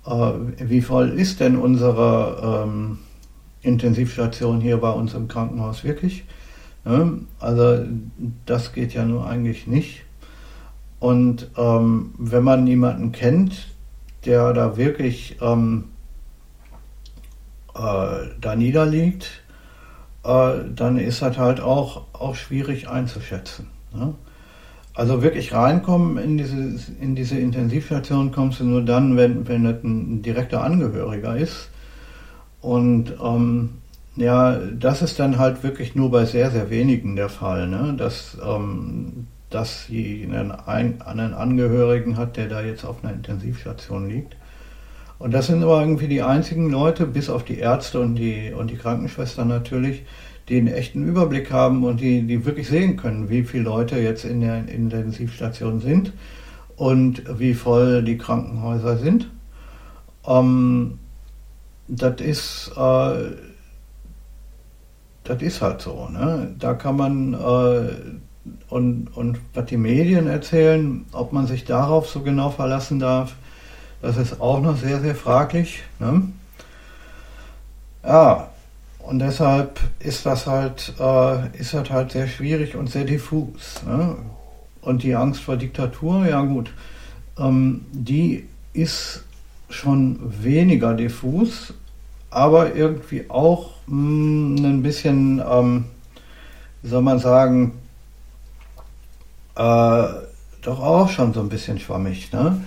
äh, 0.07 0.33
wie 0.61 0.81
voll 0.81 1.11
ist 1.11 1.41
denn 1.41 1.57
unsere 1.57 2.65
ähm, 2.67 2.99
Intensivstation 3.61 4.63
hier 4.63 4.79
bei 4.79 4.91
uns 4.91 5.13
im 5.13 5.29
Krankenhaus 5.29 5.85
wirklich? 5.85 6.25
Also 7.39 7.85
das 8.47 8.73
geht 8.73 8.95
ja 8.95 9.05
nur 9.05 9.27
eigentlich 9.27 9.67
nicht. 9.67 10.05
Und 11.01 11.51
ähm, 11.57 12.15
wenn 12.19 12.43
man 12.43 12.65
niemanden 12.65 13.13
kennt, 13.13 13.69
der 14.25 14.53
da 14.53 14.77
wirklich 14.77 15.37
ähm, 15.41 15.85
äh, 17.75 18.29
da 18.41 18.57
niederliegt, 18.57 19.43
äh, 20.25 20.55
dann 20.75 20.99
ist 20.99 21.23
das 21.23 21.39
halt 21.39 21.61
auch, 21.61 22.07
auch 22.13 22.35
schwierig 22.35 22.89
einzuschätzen. 22.89 23.67
Ne? 23.95 24.15
Also 24.95 25.23
wirklich 25.23 25.53
reinkommen 25.53 26.19
in 26.19 26.37
diese, 26.39 26.57
in 27.01 27.15
diese 27.15 27.39
Intensivstation 27.39 28.33
kommst 28.33 28.59
du 28.59 28.65
nur 28.65 28.83
dann, 28.83 29.17
wenn, 29.17 29.47
wenn 29.47 29.63
das 29.63 29.85
ein 29.85 30.23
direkter 30.23 30.65
Angehöriger 30.65 31.37
ist. 31.37 31.71
Und 32.61 33.15
ähm, 33.23 33.75
ja, 34.19 34.59
das 34.59 35.01
ist 35.01 35.21
dann 35.21 35.39
halt 35.39 35.63
wirklich 35.63 35.95
nur 35.95 36.11
bei 36.11 36.25
sehr, 36.25 36.51
sehr 36.51 36.71
wenigen 36.71 37.15
der 37.15 37.29
Fall, 37.29 37.69
ne? 37.69 37.95
dass, 37.97 38.37
ähm, 38.45 39.29
dass 39.49 39.87
sie 39.87 40.29
einen, 40.29 40.51
einen 40.51 41.35
Angehörigen 41.35 42.17
hat, 42.17 42.37
der 42.37 42.49
da 42.49 42.61
jetzt 42.61 42.85
auf 42.85 43.05
einer 43.05 43.13
Intensivstation 43.13 44.09
liegt. 44.09 44.37
Und 45.21 45.35
das 45.35 45.47
sind 45.47 45.63
aber 45.63 45.81
irgendwie 45.81 46.09
die 46.09 46.23
einzigen 46.23 46.69
Leute, 46.69 47.07
bis 47.07 47.31
auf 47.31 47.45
die 47.45 47.59
Ärzte 47.59 48.01
und 48.01 48.17
die, 48.17 48.53
und 48.53 48.71
die 48.71 48.77
Krankenschwestern 48.77 49.47
natürlich, 49.47 50.05
die 50.49 50.59
einen 50.59 50.69
echten 50.69 51.07
Überblick 51.07 51.53
haben 51.53 51.85
und 51.85 52.01
die, 52.01 52.23
die 52.23 52.45
wirklich 52.45 52.69
sehen 52.69 52.97
können, 52.97 53.29
wie 53.29 53.45
viele 53.45 53.65
Leute 53.65 53.99
jetzt 53.99 54.25
in 54.25 54.41
der 54.41 54.67
Intensivstation 54.69 55.81
sind 55.81 56.13
und 56.77 57.23
wie 57.39 57.55
voll 57.55 58.03
die 58.03 58.19
Krankenhäuser 58.19 58.97
sind. 58.97 59.31
Ähm, 60.27 60.99
das 61.87 62.21
ist 62.21 62.73
äh, 62.77 63.31
das 65.29 65.43
ist 65.43 65.61
halt 65.61 65.83
so. 65.83 66.09
Ne? 66.09 66.55
Da 66.59 66.75
kann 66.75 66.97
man 66.97 67.35
äh, 67.35 67.91
und, 68.69 69.09
und 69.15 69.39
was 69.55 69.67
die 69.67 69.77
Medien 69.77 70.27
erzählen, 70.27 71.05
ob 71.13 71.33
man 71.33 71.47
sich 71.47 71.65
darauf 71.65 72.09
so 72.09 72.21
genau 72.21 72.51
verlassen 72.51 72.99
darf, 72.99 73.35
das 74.01 74.17
ist 74.17 74.41
auch 74.41 74.61
noch 74.61 74.77
sehr, 74.77 75.01
sehr 75.01 75.15
fraglich. 75.15 75.83
Ne? 75.99 76.23
Ja, 78.03 78.49
und 79.01 79.19
deshalb 79.19 79.81
ist 79.99 80.25
das 80.25 80.47
halt, 80.47 80.95
äh, 80.99 81.59
ist 81.59 81.75
das 81.75 81.91
halt 81.91 82.13
sehr 82.13 82.29
schwierig 82.29 82.77
und 82.77 82.89
sehr 82.91 83.05
diffus. 83.05 83.83
Ne? 83.87 84.17
Und 84.81 85.03
die 85.03 85.15
Angst 85.15 85.43
vor 85.43 85.57
Diktatur, 85.57 86.27
ja 86.27 86.41
gut, 86.43 86.71
ähm, 87.39 87.85
die 87.93 88.47
ist 88.73 89.25
schon 89.69 90.19
weniger 90.43 90.95
diffus, 90.95 91.75
aber 92.31 92.75
irgendwie 92.75 93.29
auch 93.29 93.78
ein 93.91 94.83
bisschen, 94.83 95.43
ähm, 95.49 95.85
wie 96.83 96.89
soll 96.89 97.03
man 97.03 97.19
sagen, 97.19 97.73
äh, 99.57 100.05
doch 100.63 100.81
auch 100.81 101.09
schon 101.09 101.33
so 101.33 101.41
ein 101.41 101.49
bisschen 101.49 101.79
schwammig. 101.79 102.33
Ne? 102.33 102.61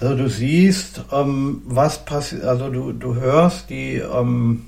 Also 0.00 0.16
du 0.16 0.28
siehst, 0.28 1.04
ähm, 1.12 1.62
was 1.66 2.04
passiert, 2.04 2.44
also 2.44 2.70
du, 2.70 2.92
du 2.92 3.14
hörst 3.14 3.68
die, 3.70 3.96
ähm, 3.96 4.64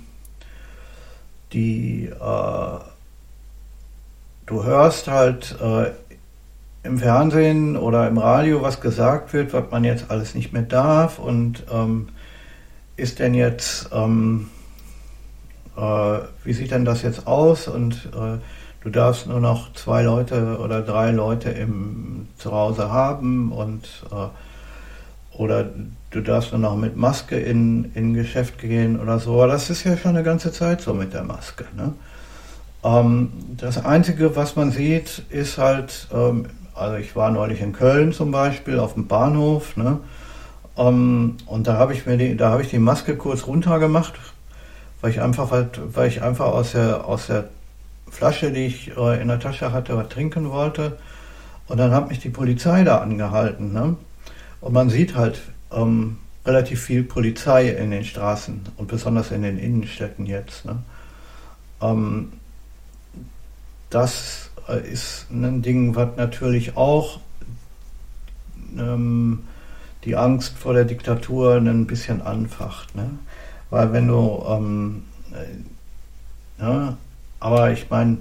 die, 1.53 2.07
äh, 2.07 2.79
du 4.47 4.65
hörst 4.65 5.09
halt 5.09 5.57
äh, 5.61 5.93
im 6.83 6.99
Fernsehen 6.99 7.77
oder 7.77 8.09
im 8.09 8.19
Radio, 8.19 8.61
was 8.63 8.81
gesagt 8.81 9.33
wird, 9.33 9.53
was 9.53 9.71
man 9.71 9.85
jetzt 9.85 10.11
alles 10.11 10.35
nicht 10.35 10.53
mehr 10.53 10.63
darf 10.63 11.19
und 11.19 11.65
ähm, 11.73 12.09
ist 12.97 13.19
denn 13.19 13.35
jetzt, 13.35 13.89
ähm, 13.93 14.51
äh, 15.77 16.19
wie 16.45 16.53
sieht 16.53 16.71
denn 16.71 16.85
das 16.85 17.03
jetzt 17.03 17.27
aus? 17.27 17.69
Und 17.69 18.11
äh, 18.15 18.39
du 18.83 18.91
darfst 18.91 19.27
nur 19.27 19.41
noch 19.41 19.73
zwei 19.75 20.03
Leute 20.03 20.59
oder 20.59 20.83
drei 20.83 21.11
Leute 21.11 21.51
im 21.51 22.29
Zuhause 22.37 22.91
haben 22.91 23.53
und 23.53 23.87
äh, 24.11 24.29
oder 25.39 25.71
du 26.11 26.21
darfst 26.21 26.53
nur 26.53 26.61
noch 26.61 26.77
mit 26.77 26.97
Maske 26.97 27.37
in, 27.37 27.91
in 27.95 28.15
Geschäft 28.15 28.59
gehen 28.59 29.01
oder 29.01 29.19
so. 29.19 29.35
Aber 29.35 29.47
das 29.47 29.71
ist 29.71 29.85
ja 29.85 29.97
schon 29.97 30.11
eine 30.11 30.23
ganze 30.23 30.53
Zeit 30.53 30.83
so 30.83 30.93
mit 30.93 31.15
der 31.15 31.25
Maske. 31.25 31.65
Ne? 31.75 31.95
Ähm, 32.85 33.33
das 33.57 33.83
Einzige, 33.85 34.37
was 34.37 34.57
man 34.57 34.71
sieht, 34.71 35.23
ist 35.31 35.59
halt, 35.59 36.09
ähm, 36.13 36.47
also 36.75 36.97
ich 36.97 37.17
war 37.17 37.31
neulich 37.31 37.61
in 37.61 37.73
Köln 37.73 38.13
zum 38.13 38.31
Beispiel 38.31 38.79
auf 38.79 38.95
dem 38.95 39.07
Bahnhof, 39.07 39.77
ne? 39.77 40.01
Ähm, 40.77 41.37
und 41.47 41.67
da 41.67 41.77
habe 41.77 41.93
ich 41.93 42.07
mir 42.07 42.17
die, 42.17 42.37
da 42.37 42.51
habe 42.51 42.63
ich 42.63 42.71
die 42.71 42.79
Maske 42.79 43.17
kurz 43.17 43.47
runtergemacht, 43.47 44.15
weil 45.03 45.11
ich 45.11 45.21
einfach, 45.21 45.51
weil 45.51 46.09
ich 46.09 46.23
einfach 46.23 46.47
aus 46.47 46.73
der, 46.73 47.05
aus 47.05 47.27
der 47.27 47.49
Flasche, 48.09 48.53
die 48.53 48.67
ich 48.67 48.97
äh, 48.97 49.21
in 49.21 49.29
der 49.29 49.41
Tasche 49.41 49.73
hatte, 49.73 49.97
was 49.97 50.09
trinken 50.09 50.51
wollte. 50.51 50.97
Und 51.67 51.79
dann 51.79 51.91
hat 51.91 52.09
mich 52.09 52.21
die 52.21 52.31
Polizei 52.31 52.85
da 52.85 52.99
angehalten. 52.99 53.73
Ne? 53.73 53.97
Und 54.61 54.73
man 54.73 54.91
sieht 54.91 55.17
halt 55.17 55.41
ähm, 55.73 56.19
relativ 56.47 56.83
viel 56.83 57.03
Polizei 57.03 57.69
in 57.69 57.91
den 57.91 58.05
Straßen 58.05 58.61
und 58.77 58.89
besonders 58.89 59.33
in 59.33 59.43
den 59.43 59.59
Innenstädten 59.59 60.25
jetzt. 60.27 60.65
Ne? 60.65 60.79
Ähm, 61.81 62.33
das 63.91 64.51
äh, 64.69 64.89
ist 64.89 65.27
ein 65.31 65.63
Ding, 65.63 65.97
was 65.97 66.17
natürlich 66.17 66.77
auch 66.77 67.19
ähm, 68.79 69.45
die 70.05 70.17
Angst 70.17 70.57
vor 70.59 70.75
der 70.75 70.85
Diktatur 70.85 71.57
ein 71.57 71.87
bisschen 71.87 72.23
anfacht. 72.23 72.95
Ne? 72.95 73.11
Weil 73.73 73.91
wenn 73.95 74.07
du, 74.07 74.45
ähm, 74.47 75.03
äh, 75.33 76.63
ja, 76.63 76.99
aber 77.41 77.73
ich 77.73 77.89
meine, 77.89 78.19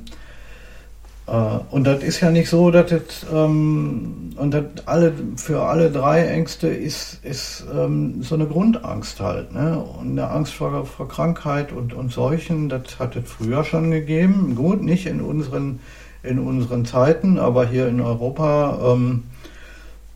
äh, 1.27 1.31
und 1.71 1.83
das 1.83 2.01
ist 2.03 2.21
ja 2.21 2.31
nicht 2.31 2.49
so, 2.49 2.71
dass 2.71 2.89
das, 2.89 3.25
ähm, 3.33 4.31
und 4.37 4.53
das 4.53 4.63
alle, 4.85 5.11
für 5.35 5.63
alle 5.63 5.91
drei 5.91 6.25
Ängste 6.25 6.69
ist, 6.69 7.19
ist 7.25 7.65
ähm, 7.75 8.23
so 8.23 8.35
eine 8.35 8.45
Grundangst 8.47 9.19
halt. 9.19 9.53
Ne? 9.53 9.77
Und 9.77 10.11
eine 10.11 10.29
Angst 10.29 10.53
vor, 10.53 10.85
vor 10.85 11.09
Krankheit 11.09 11.73
und, 11.73 11.93
und 11.93 12.13
Seuchen, 12.13 12.69
das 12.69 12.97
hat 12.97 13.17
es 13.17 13.29
früher 13.29 13.65
schon 13.65 13.91
gegeben. 13.91 14.55
Gut, 14.55 14.81
nicht 14.81 15.05
in 15.05 15.19
unseren, 15.19 15.81
in 16.23 16.39
unseren 16.39 16.85
Zeiten, 16.85 17.37
aber 17.37 17.67
hier 17.67 17.89
in 17.89 17.99
Europa 17.99 18.93
ähm, 18.93 19.23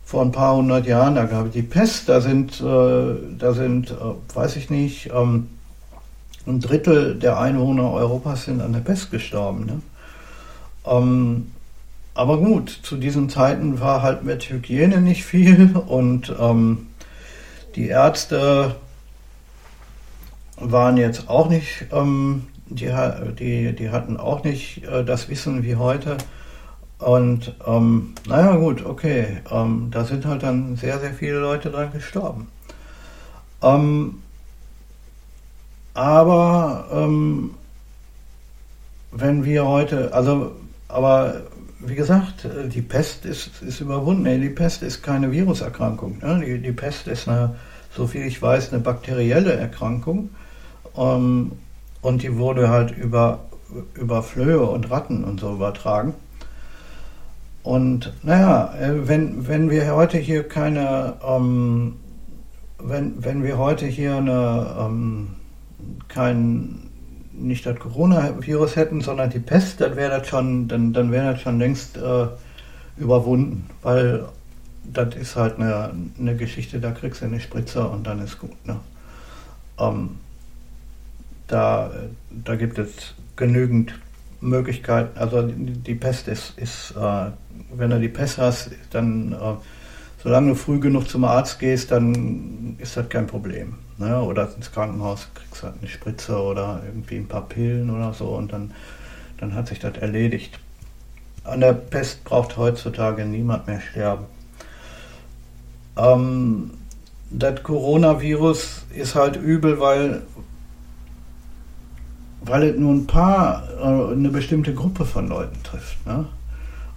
vor 0.06 0.22
ein 0.22 0.30
paar 0.30 0.54
hundert 0.54 0.86
Jahren, 0.86 1.16
da 1.16 1.24
gab 1.24 1.46
es 1.46 1.52
die 1.52 1.62
Pest, 1.62 2.08
da 2.08 2.20
sind, 2.20 2.60
äh, 2.60 3.14
da 3.38 3.52
sind, 3.52 3.90
äh, 3.90 4.36
weiß 4.36 4.54
ich 4.54 4.70
nicht, 4.70 5.10
ähm, 5.12 5.48
ein 6.46 6.60
Drittel 6.60 7.16
der 7.16 7.40
Einwohner 7.40 7.90
Europas 7.90 8.44
sind 8.44 8.62
an 8.62 8.72
der 8.72 8.80
Pest 8.80 9.10
gestorben. 9.10 9.66
Ne? 9.66 9.80
Ähm, 10.86 11.50
aber 12.14 12.38
gut, 12.38 12.70
zu 12.70 12.96
diesen 12.98 13.28
Zeiten 13.28 13.80
war 13.80 14.02
halt 14.02 14.22
mit 14.22 14.48
Hygiene 14.48 15.00
nicht 15.00 15.24
viel 15.24 15.74
und 15.74 16.32
ähm, 16.38 16.86
die 17.74 17.88
Ärzte 17.88 18.76
waren 20.56 20.96
jetzt 20.96 21.28
auch 21.28 21.50
nicht, 21.50 21.88
die, 22.68 22.92
die, 23.38 23.72
die 23.74 23.90
hatten 23.90 24.16
auch 24.16 24.44
nicht 24.44 24.84
äh, 24.84 25.04
das 25.04 25.28
Wissen 25.28 25.64
wie 25.64 25.76
heute. 25.76 26.16
Und 26.98 27.54
ähm, 27.66 28.14
naja 28.26 28.56
gut, 28.56 28.84
okay, 28.84 29.38
ähm, 29.50 29.88
da 29.90 30.04
sind 30.04 30.24
halt 30.24 30.42
dann 30.42 30.76
sehr, 30.76 30.98
sehr 30.98 31.12
viele 31.12 31.38
Leute 31.38 31.70
dran 31.70 31.92
gestorben. 31.92 32.48
Ähm, 33.62 34.22
aber 35.92 36.88
ähm, 36.92 37.54
wenn 39.12 39.44
wir 39.44 39.66
heute, 39.66 40.12
also, 40.12 40.52
aber 40.88 41.42
wie 41.80 41.94
gesagt, 41.94 42.48
die 42.66 42.82
Pest 42.82 43.26
ist, 43.26 43.62
ist 43.62 43.80
überwunden. 43.80 44.22
Nee, 44.22 44.38
die 44.38 44.50
Pest 44.50 44.82
ist 44.82 45.02
keine 45.02 45.30
Viruserkrankung. 45.30 46.18
Ne? 46.18 46.42
Die, 46.44 46.58
die 46.60 46.72
Pest 46.72 47.06
ist 47.06 47.28
eine, 47.28 47.56
so 47.94 48.06
viel 48.06 48.26
ich 48.26 48.40
weiß, 48.40 48.72
eine 48.72 48.82
bakterielle 48.82 49.52
Erkrankung. 49.52 50.30
Ähm, 50.96 51.52
und 52.00 52.22
die 52.22 52.36
wurde 52.36 52.70
halt 52.70 52.96
über, 52.96 53.40
über 53.94 54.22
Flöhe 54.22 54.62
und 54.62 54.90
Ratten 54.90 55.24
und 55.24 55.40
so 55.40 55.52
übertragen. 55.52 56.14
Und 57.66 58.12
naja, 58.22 58.72
äh, 58.80 59.08
wenn, 59.08 59.48
wenn 59.48 59.70
wir 59.70 59.92
heute 59.92 60.18
hier 60.18 60.46
keine, 60.46 61.14
ähm, 61.26 61.96
wenn, 62.78 63.24
wenn 63.24 63.42
wir 63.42 63.58
heute 63.58 63.86
hier 63.86 64.18
eine, 64.18 64.76
ähm, 64.78 65.30
kein, 66.06 66.90
nicht 67.32 67.66
das 67.66 67.76
Coronavirus 67.80 68.76
hätten, 68.76 69.00
sondern 69.00 69.30
die 69.30 69.40
Pest, 69.40 69.80
dann 69.80 69.96
wäre 69.96 70.20
das 70.20 70.28
schon, 70.28 70.68
dann, 70.68 70.92
dann 70.92 71.10
wäre 71.10 71.32
das 71.32 71.40
schon 71.40 71.58
längst 71.58 71.96
äh, 71.96 72.26
überwunden, 72.98 73.68
weil 73.82 74.26
das 74.84 75.16
ist 75.16 75.34
halt 75.34 75.58
eine, 75.58 75.90
eine 76.20 76.36
Geschichte, 76.36 76.78
da 76.78 76.92
kriegst 76.92 77.20
du 77.20 77.24
eine 77.24 77.40
Spritze 77.40 77.84
und 77.88 78.06
dann 78.06 78.22
ist 78.22 78.38
gut. 78.38 78.64
Ne? 78.64 78.76
Ähm, 79.80 80.10
da, 81.48 81.90
da 82.30 82.54
gibt 82.54 82.78
es 82.78 83.14
genügend 83.34 83.92
Möglichkeiten, 84.48 85.18
also 85.18 85.42
die, 85.42 85.94
Pest 85.94 86.28
ist, 86.28 86.58
ist 86.58 86.92
äh, 86.92 87.30
wenn 87.74 87.90
du 87.90 88.00
die 88.00 88.08
Pest 88.08 88.38
hast, 88.38 88.70
dann, 88.90 89.32
äh, 89.32 89.54
solange 90.22 90.50
du 90.50 90.54
früh 90.54 90.80
genug 90.80 91.08
zum 91.08 91.24
Arzt 91.24 91.58
gehst, 91.58 91.90
dann 91.90 92.76
ist 92.78 92.96
das 92.96 93.08
kein 93.08 93.26
Problem. 93.26 93.74
Ne? 93.98 94.20
Oder 94.20 94.48
ins 94.54 94.72
Krankenhaus 94.72 95.28
kriegst 95.34 95.62
du 95.62 95.66
halt 95.66 95.76
eine 95.80 95.88
Spritze 95.88 96.38
oder 96.38 96.82
irgendwie 96.86 97.16
ein 97.16 97.28
paar 97.28 97.48
Pillen 97.48 97.90
oder 97.90 98.12
so 98.12 98.28
und 98.28 98.52
dann, 98.52 98.72
dann 99.38 99.54
hat 99.54 99.68
sich 99.68 99.78
das 99.78 99.96
erledigt. 99.98 100.58
An 101.44 101.60
der 101.60 101.74
Pest 101.74 102.24
braucht 102.24 102.56
heutzutage 102.56 103.24
niemand 103.24 103.66
mehr 103.66 103.80
sterben. 103.80 104.24
Ähm, 105.96 106.72
das 107.30 107.62
Coronavirus 107.62 108.84
ist 108.94 109.14
halt 109.14 109.36
übel, 109.36 109.80
weil, 109.80 110.22
weil 112.46 112.62
es 112.64 112.78
nur 112.78 112.92
ein 112.92 113.06
paar, 113.06 113.64
äh, 113.78 114.12
eine 114.12 114.28
bestimmte 114.28 114.74
Gruppe 114.74 115.04
von 115.04 115.28
Leuten 115.28 115.62
trifft. 115.62 116.06
Ne? 116.06 116.26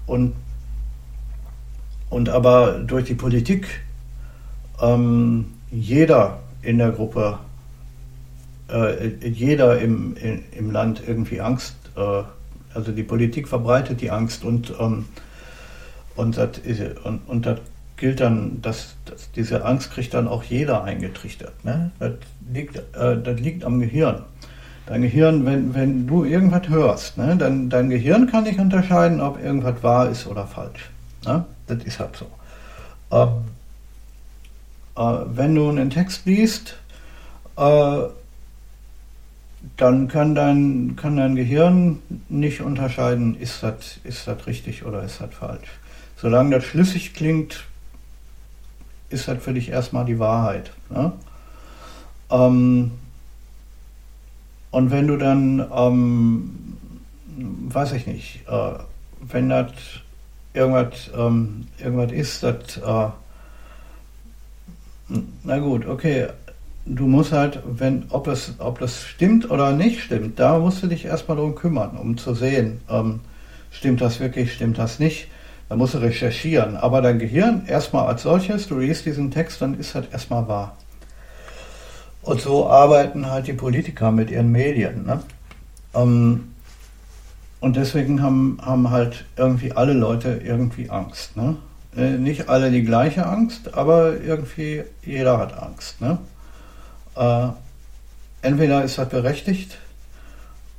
Und, 0.05 0.33
und 2.09 2.29
aber 2.29 2.79
durch 2.79 3.05
die 3.05 3.15
Politik 3.15 3.81
ähm, 4.81 5.45
jeder 5.71 6.39
in 6.61 6.77
der 6.77 6.91
Gruppe, 6.91 7.39
äh, 8.69 9.07
jeder 9.27 9.79
im, 9.79 10.15
in, 10.17 10.43
im 10.51 10.71
Land 10.71 11.03
irgendwie 11.05 11.41
Angst, 11.41 11.75
äh, 11.95 12.23
also 12.73 12.91
die 12.91 13.03
Politik 13.03 13.47
verbreitet 13.47 14.01
die 14.01 14.11
Angst 14.11 14.43
und, 14.43 14.73
ähm, 14.79 15.05
und, 16.15 16.37
das, 16.37 16.49
und, 17.03 17.21
und 17.27 17.61
gilt 17.97 18.19
dann, 18.19 18.61
dass, 18.61 18.95
dass, 19.05 19.31
diese 19.31 19.65
Angst 19.65 19.91
kriegt 19.91 20.13
dann 20.13 20.27
auch 20.27 20.43
jeder 20.43 20.83
eingetrichtert. 20.83 21.63
Ne? 21.65 21.91
Das, 21.99 22.13
liegt, 22.51 22.77
äh, 22.95 23.21
das 23.21 23.39
liegt 23.39 23.63
am 23.63 23.79
Gehirn. 23.79 24.23
Dein 24.89 25.03
Gehirn, 25.03 25.45
wenn, 25.45 25.75
wenn 25.75 26.07
du 26.07 26.25
irgendwas 26.25 26.67
hörst, 26.67 27.15
ne, 27.15 27.37
dann 27.37 27.69
dein 27.69 27.91
Gehirn 27.91 28.25
kann 28.25 28.45
nicht 28.45 28.59
unterscheiden, 28.59 29.21
ob 29.21 29.39
irgendwas 29.39 29.83
wahr 29.83 30.09
ist 30.09 30.25
oder 30.25 30.47
falsch. 30.47 30.89
Ne? 31.25 31.45
Das 31.67 31.83
ist 31.83 31.99
halt 31.99 32.15
so. 32.15 32.25
Ähm, 33.11 33.29
äh, 34.97 35.25
wenn 35.35 35.53
du 35.53 35.69
einen 35.69 35.91
Text 35.91 36.25
liest, 36.25 36.75
äh, 37.55 37.99
dann 39.77 40.07
kann 40.07 40.33
dein, 40.33 40.95
kann 40.95 41.17
dein 41.17 41.35
Gehirn 41.35 41.99
nicht 42.27 42.61
unterscheiden, 42.61 43.39
ist 43.39 43.61
das 43.61 43.99
ist 44.03 44.27
richtig 44.47 44.85
oder 44.85 45.03
ist 45.03 45.21
das 45.21 45.35
falsch. 45.35 45.69
Solange 46.17 46.55
das 46.55 46.63
schlüssig 46.63 47.13
klingt, 47.13 47.63
ist 49.09 49.27
das 49.27 49.37
für 49.43 49.53
dich 49.53 49.69
erstmal 49.69 50.05
die 50.05 50.17
Wahrheit. 50.17 50.71
Ne? 50.89 51.11
Ähm, 52.31 52.93
und 54.71 54.91
wenn 54.91 55.07
du 55.07 55.17
dann, 55.17 55.65
ähm, 55.75 56.77
weiß 57.69 57.93
ich 57.93 58.07
nicht, 58.07 58.41
äh, 58.47 58.73
wenn 59.21 59.49
das 59.49 59.71
irgendwas, 60.53 61.09
ähm, 61.17 61.67
irgendwas 61.79 62.11
ist, 62.11 62.43
das 62.43 62.77
äh, 62.77 63.09
na 65.43 65.59
gut, 65.59 65.87
okay. 65.87 66.27
Du 66.85 67.07
musst 67.07 67.31
halt, 67.31 67.61
wenn, 67.65 68.05
ob 68.09 68.23
das, 68.25 68.53
ob 68.57 68.79
das 68.79 69.03
stimmt 69.03 69.51
oder 69.51 69.73
nicht 69.73 70.01
stimmt, 70.01 70.39
da 70.39 70.57
musst 70.57 70.81
du 70.81 70.87
dich 70.87 71.05
erstmal 71.05 71.37
darum 71.37 71.53
kümmern, 71.53 71.97
um 71.97 72.17
zu 72.17 72.33
sehen, 72.33 72.81
ähm, 72.89 73.19
stimmt 73.71 74.01
das 74.01 74.19
wirklich, 74.19 74.53
stimmt 74.53 74.77
das 74.77 74.97
nicht. 74.97 75.27
Da 75.67 75.75
musst 75.75 75.93
du 75.93 75.99
recherchieren. 75.99 76.77
Aber 76.77 77.01
dein 77.01 77.19
Gehirn 77.19 77.63
erstmal 77.67 78.07
als 78.07 78.23
solches, 78.23 78.67
du 78.67 78.79
liest 78.79 79.05
diesen 79.05 79.29
Text, 79.29 79.61
dann 79.61 79.79
ist 79.79 79.93
das 79.93 80.07
erstmal 80.07 80.47
wahr. 80.47 80.77
Und 82.21 82.41
so 82.41 82.67
arbeiten 82.67 83.29
halt 83.29 83.47
die 83.47 83.53
Politiker 83.53 84.11
mit 84.11 84.29
ihren 84.29 84.51
Medien. 84.51 85.05
Ne? 85.05 85.21
Ähm, 85.93 86.53
und 87.59 87.75
deswegen 87.75 88.21
haben, 88.21 88.57
haben 88.61 88.89
halt 88.89 89.25
irgendwie 89.35 89.71
alle 89.71 89.93
Leute 89.93 90.41
irgendwie 90.43 90.89
Angst. 90.89 91.35
Ne? 91.35 91.57
Äh, 91.95 92.17
nicht 92.17 92.49
alle 92.49 92.71
die 92.71 92.83
gleiche 92.83 93.25
Angst, 93.25 93.73
aber 93.73 94.19
irgendwie 94.21 94.83
jeder 95.03 95.37
hat 95.37 95.57
Angst. 95.57 96.01
Ne? 96.01 96.19
Äh, 97.15 97.47
entweder 98.41 98.83
ist 98.83 98.97
das 98.97 99.09
berechtigt, 99.09 99.77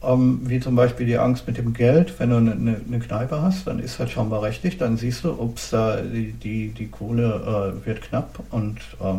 ähm, 0.02 0.40
wie 0.44 0.60
zum 0.60 0.76
Beispiel 0.76 1.06
die 1.06 1.18
Angst 1.18 1.46
mit 1.46 1.58
dem 1.58 1.74
Geld, 1.74 2.18
wenn 2.18 2.30
du 2.30 2.36
eine, 2.36 2.52
eine, 2.52 2.80
eine 2.86 2.98
Kneipe 3.00 3.42
hast, 3.42 3.66
dann 3.66 3.78
ist 3.78 4.00
das 4.00 4.10
schon 4.10 4.30
berechtigt, 4.30 4.80
dann 4.80 4.96
siehst 4.96 5.24
du, 5.24 5.38
ob 5.38 5.58
da 5.70 5.96
die, 6.00 6.32
die, 6.32 6.68
die 6.70 6.88
Kohle 6.88 7.74
äh, 7.82 7.86
wird 7.86 8.00
knapp 8.02 8.40
und 8.50 8.78
äh, 9.00 9.14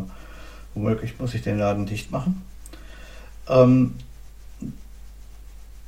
womöglich 0.73 1.19
muss 1.19 1.33
ich 1.33 1.41
den 1.41 1.57
Laden 1.57 1.85
dicht 1.85 2.11
machen. 2.11 2.41
Ähm, 3.47 3.95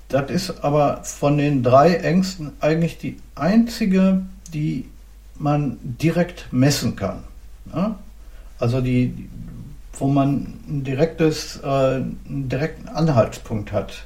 das 0.09 0.29
ist 0.29 0.63
aber 0.63 1.03
von 1.03 1.37
den 1.37 1.63
drei 1.63 1.95
Ängsten 1.95 2.51
eigentlich 2.59 2.97
die 2.99 3.17
einzige, 3.35 4.21
die 4.53 4.87
man 5.39 5.77
direkt 5.81 6.51
messen 6.51 6.95
kann. 6.95 7.23
Ja? 7.73 7.97
Also 8.59 8.81
die, 8.81 9.27
wo 9.93 10.07
man 10.07 10.59
ein 10.67 10.83
direktes, 10.83 11.57
äh, 11.57 11.67
einen 11.67 12.49
direkten 12.49 12.89
Anhaltspunkt 12.89 13.71
hat. 13.71 14.05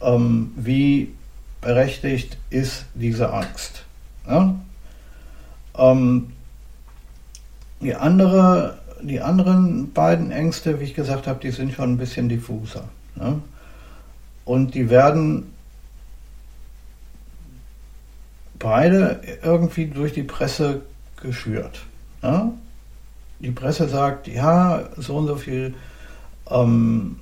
Ähm, 0.00 0.52
wie 0.56 1.14
berechtigt 1.60 2.36
ist 2.50 2.86
diese 2.94 3.32
Angst? 3.32 3.84
Ja? 4.26 4.56
Ähm, 5.76 6.32
die, 7.80 7.94
andere, 7.94 8.78
die 9.02 9.20
anderen 9.20 9.92
beiden 9.92 10.30
Ängste, 10.30 10.80
wie 10.80 10.84
ich 10.84 10.94
gesagt 10.94 11.26
habe, 11.26 11.40
die 11.40 11.50
sind 11.50 11.72
schon 11.72 11.92
ein 11.92 11.98
bisschen 11.98 12.28
diffuser. 12.28 12.84
Ja? 13.18 13.36
Und 14.44 14.74
die 14.74 14.90
werden 14.90 15.52
beide 18.58 19.20
irgendwie 19.42 19.86
durch 19.86 20.12
die 20.12 20.22
Presse 20.22 20.82
geschürt. 21.20 21.82
Ja? 22.22 22.52
Die 23.40 23.50
Presse 23.50 23.88
sagt, 23.88 24.28
ja, 24.28 24.84
so 24.96 25.16
und 25.16 25.26
so 25.26 25.36
viel. 25.36 25.74
Ähm, 26.48 27.16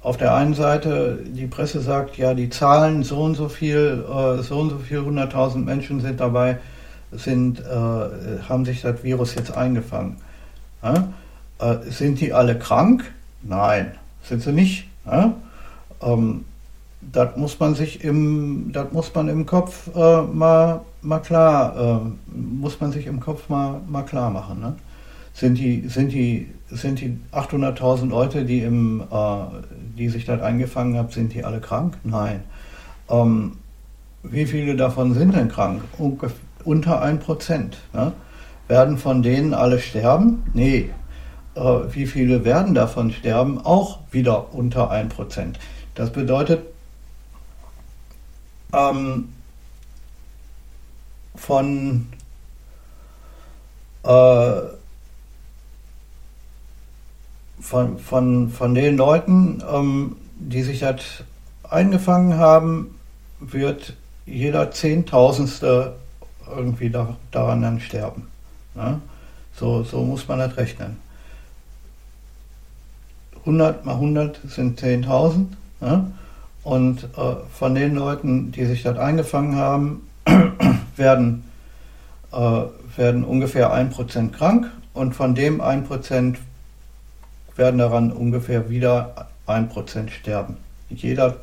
auf 0.00 0.16
der 0.16 0.34
einen 0.34 0.54
Seite, 0.54 1.24
die 1.26 1.46
Presse 1.46 1.80
sagt, 1.80 2.18
ja, 2.18 2.34
die 2.34 2.50
Zahlen, 2.50 3.02
so 3.02 3.20
und 3.20 3.34
so 3.34 3.48
viel, 3.48 4.04
äh, 4.06 4.42
so 4.42 4.60
und 4.60 4.70
so 4.70 4.78
viel, 4.78 5.00
100.000 5.00 5.64
Menschen 5.64 6.00
sind 6.00 6.20
dabei, 6.20 6.58
sind, 7.12 7.60
äh, 7.60 7.62
haben 8.48 8.64
sich 8.64 8.82
das 8.82 9.02
Virus 9.02 9.34
jetzt 9.34 9.56
eingefangen. 9.56 10.16
Ja? 10.82 11.12
Äh, 11.58 11.90
sind 11.90 12.20
die 12.20 12.32
alle 12.32 12.58
krank? 12.58 13.04
Nein, 13.42 13.92
sind 14.22 14.42
sie 14.42 14.52
nicht. 14.52 14.88
Ja? 15.06 15.34
Ähm, 16.02 16.44
das 17.00 17.36
muss 17.36 17.58
man 17.60 17.74
sich 17.74 18.04
im, 18.04 18.70
das 18.72 18.92
muss 18.92 19.14
man 19.14 19.28
im 19.28 19.46
Kopf 19.46 19.88
äh, 19.94 20.22
mal, 20.22 20.80
mal 21.02 21.20
klar, 21.20 21.76
äh, 22.06 22.36
muss 22.36 22.80
man 22.80 22.92
sich 22.92 23.06
im 23.06 23.20
Kopf 23.20 23.48
mal, 23.48 23.80
mal 23.88 24.02
klar 24.02 24.30
machen. 24.30 24.60
Ne? 24.60 24.74
Sind 25.32 25.58
die, 25.58 25.88
sind 25.88 26.12
die, 26.12 26.48
sind 26.70 27.00
die 27.00 27.18
800.000 27.32 28.08
Leute, 28.08 28.44
die 28.44 28.60
im, 28.60 29.02
äh, 29.10 29.44
die 29.96 30.08
sich 30.08 30.24
dort 30.24 30.42
eingefangen 30.42 30.96
haben, 30.96 31.10
sind 31.10 31.32
die 31.34 31.44
alle 31.44 31.60
krank? 31.60 31.96
Nein. 32.02 32.42
Ähm, 33.08 33.52
wie 34.24 34.46
viele 34.46 34.74
davon 34.74 35.14
sind 35.14 35.34
denn 35.34 35.48
krank? 35.48 35.82
Ungef 35.98 36.34
unter 36.64 37.02
1%. 37.02 37.74
Ne? 37.94 38.12
Werden 38.68 38.98
von 38.98 39.22
denen 39.22 39.54
alle 39.54 39.80
sterben? 39.80 40.44
Nee. 40.54 40.90
Äh, 41.54 41.60
wie 41.90 42.06
viele 42.06 42.44
werden 42.44 42.74
davon 42.74 43.10
sterben? 43.10 43.58
Auch 43.64 44.00
wieder 44.10 44.54
unter 44.54 44.92
1%. 44.92 45.54
Das 45.94 46.12
bedeutet, 46.12 46.66
ähm, 48.72 49.30
von 51.34 52.06
äh, 54.04 54.60
von, 57.60 57.98
von, 57.98 58.50
von 58.50 58.74
den 58.74 58.96
Leuten, 58.96 59.62
ähm, 59.70 60.16
die 60.38 60.62
sich 60.62 60.80
das 60.80 61.24
eingefangen 61.68 62.38
haben, 62.38 62.94
wird 63.40 63.94
jeder 64.26 64.70
Zehntausendste 64.70 65.96
irgendwie 66.48 66.90
da, 66.90 67.16
daran 67.30 67.62
dann 67.62 67.80
sterben. 67.80 68.28
Ne? 68.78 69.00
So, 69.54 69.82
so 69.82 70.02
muss 70.02 70.26
man 70.28 70.38
das 70.38 70.56
rechnen. 70.56 70.96
100 73.40 73.84
mal 73.84 73.94
100 73.94 74.40
sind 74.48 74.80
10.000. 74.80 75.46
Ne? 75.80 76.12
Und 76.62 77.04
äh, 77.16 77.36
von 77.52 77.74
den 77.74 77.94
Leuten, 77.94 78.52
die 78.52 78.66
sich 78.66 78.82
das 78.82 78.98
eingefangen 78.98 79.56
haben, 79.56 80.08
werden, 80.96 81.44
äh, 82.32 82.62
werden 82.96 83.24
ungefähr 83.24 83.72
1% 83.72 84.30
krank 84.30 84.70
und 84.94 85.14
von 85.14 85.34
dem 85.34 85.60
1% 85.60 86.36
werden 87.56 87.78
daran 87.78 88.12
ungefähr 88.12 88.70
wieder 88.70 89.28
1% 89.46 90.10
sterben. 90.10 90.56
Jeder, 90.90 91.36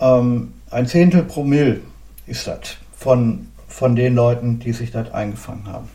ähm, 0.00 0.54
ein 0.70 0.86
Zehntel 0.86 1.22
Promille 1.22 1.80
ist 2.26 2.46
das 2.46 2.76
von, 2.96 3.48
von 3.68 3.94
den 3.94 4.14
Leuten, 4.14 4.58
die 4.58 4.72
sich 4.72 4.90
das 4.90 5.12
eingefangen 5.12 5.66
haben. 5.66 5.88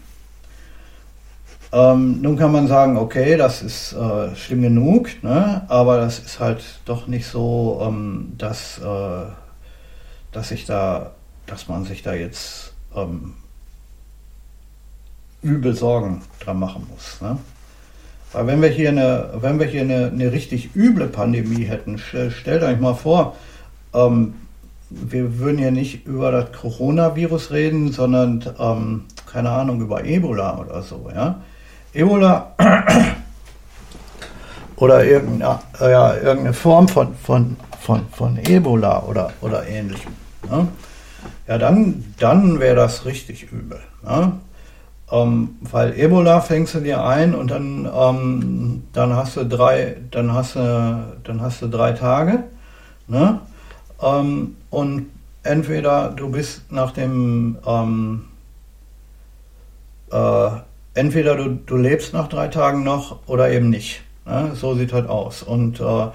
Ähm, 1.74 2.22
nun 2.22 2.38
kann 2.38 2.52
man 2.52 2.68
sagen, 2.68 2.98
okay, 2.98 3.36
das 3.36 3.64
ist 3.64 3.94
äh, 3.94 4.36
schlimm 4.36 4.62
genug, 4.62 5.10
ne? 5.24 5.64
aber 5.70 5.98
das 5.98 6.20
ist 6.20 6.40
halt 6.40 6.64
doch 6.86 7.08
nicht 7.08 7.26
so, 7.26 7.82
ähm, 7.84 8.34
dass, 8.38 8.78
äh, 8.78 9.26
dass, 10.32 10.52
ich 10.52 10.66
da, 10.66 11.12
dass 11.48 11.68
man 11.68 11.84
sich 11.84 12.04
da 12.04 12.14
jetzt 12.14 12.74
ähm, 12.96 13.34
übel 15.42 15.76
Sorgen 15.76 16.22
dran 16.40 16.60
machen 16.60 16.88
muss. 16.92 17.20
Ne? 17.22 17.40
Weil 18.34 18.46
wenn 18.46 18.62
wir 18.62 18.70
hier 18.70 18.90
eine, 18.90 19.30
wenn 19.42 19.60
wir 19.60 19.66
hier 19.66 19.82
eine, 19.82 20.12
eine 20.14 20.32
richtig 20.32 20.76
üble 20.76 21.08
Pandemie 21.08 21.66
hätten, 21.66 21.98
stellt 21.98 22.62
euch 22.62 22.80
mal 22.80 22.94
vor, 22.94 23.36
ähm, 23.96 24.36
wir 24.96 25.40
würden 25.40 25.60
ja 25.60 25.72
nicht 25.72 26.06
über 26.06 26.32
das 26.32 26.52
Coronavirus 26.52 27.52
reden, 27.52 27.92
sondern, 27.92 28.44
ähm, 28.60 29.06
keine 29.26 29.50
Ahnung, 29.50 29.82
über 29.82 30.04
Ebola 30.04 30.58
oder 30.60 30.82
so, 30.82 31.10
ja. 31.14 31.42
Ebola 31.94 32.54
oder 34.76 35.04
irgendeine, 35.04 35.60
ja, 35.80 36.16
irgendeine 36.16 36.54
Form 36.54 36.88
von, 36.88 37.16
von, 37.16 37.56
von, 37.80 38.02
von 38.12 38.38
Ebola 38.38 39.04
oder, 39.04 39.32
oder 39.42 39.68
ähnlichem. 39.68 40.12
Ne? 40.50 40.68
Ja, 41.48 41.58
dann, 41.58 42.04
dann 42.20 42.60
wäre 42.60 42.76
das 42.76 43.06
richtig 43.06 43.52
übel. 43.52 43.80
Ne? 44.04 44.34
Ähm, 45.12 45.58
weil 45.62 45.98
Ebola 46.00 46.42
fängst 46.42 46.74
du 46.74 46.80
dir 46.80 47.04
ein 47.06 47.36
und 47.36 47.52
dann, 47.52 47.88
ähm, 47.94 48.84
dann 48.94 49.16
hast 49.16 49.38
du 49.38 49.46
drei, 49.46 49.98
dann 50.12 50.34
hast 50.34 50.56
du, 50.56 51.18
dann 51.24 51.42
hast 51.42 51.62
du 51.62 51.68
drei 51.68 51.92
Tage. 51.92 52.44
Ne? 53.08 53.40
Ähm, 54.02 54.56
und 54.74 55.12
entweder 55.44 56.10
du 56.10 56.30
bist 56.30 56.72
nach 56.72 56.92
dem 56.92 57.58
ähm, 57.66 58.26
äh, 60.12 60.50
entweder 60.96 61.36
du, 61.36 61.50
du 61.50 61.78
lebst 61.78 62.14
nach 62.14 62.28
drei 62.28 62.48
Tagen 62.48 62.84
noch 62.84 63.20
oder 63.28 63.52
eben 63.52 63.70
nicht. 63.70 64.02
Ne? 64.26 64.52
So 64.56 64.74
sieht 64.74 64.92
halt 64.92 65.08
aus. 65.08 65.44
Und 65.44 65.80
äh, 65.80 66.08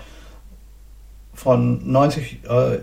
von 1.35 1.89
90, 1.89 2.41
äh, 2.49 2.79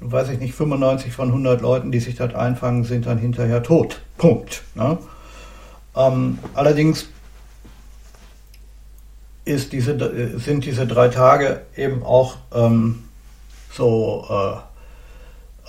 weiß 0.00 0.30
ich 0.30 0.40
nicht, 0.40 0.54
95 0.54 1.12
von 1.12 1.28
100 1.28 1.60
Leuten, 1.60 1.92
die 1.92 2.00
sich 2.00 2.16
das 2.16 2.34
einfangen, 2.34 2.82
sind 2.82 3.06
dann 3.06 3.18
hinterher 3.18 3.62
tot. 3.62 4.02
Punkt. 4.18 4.64
Ne? 4.74 4.98
Ähm, 5.94 6.38
allerdings 6.54 7.08
ist 9.44 9.72
diese, 9.72 10.38
sind 10.40 10.64
diese 10.64 10.86
drei 10.86 11.08
Tage 11.08 11.62
eben 11.76 12.02
auch 12.02 12.38
ähm, 12.52 13.03
so 13.74 14.26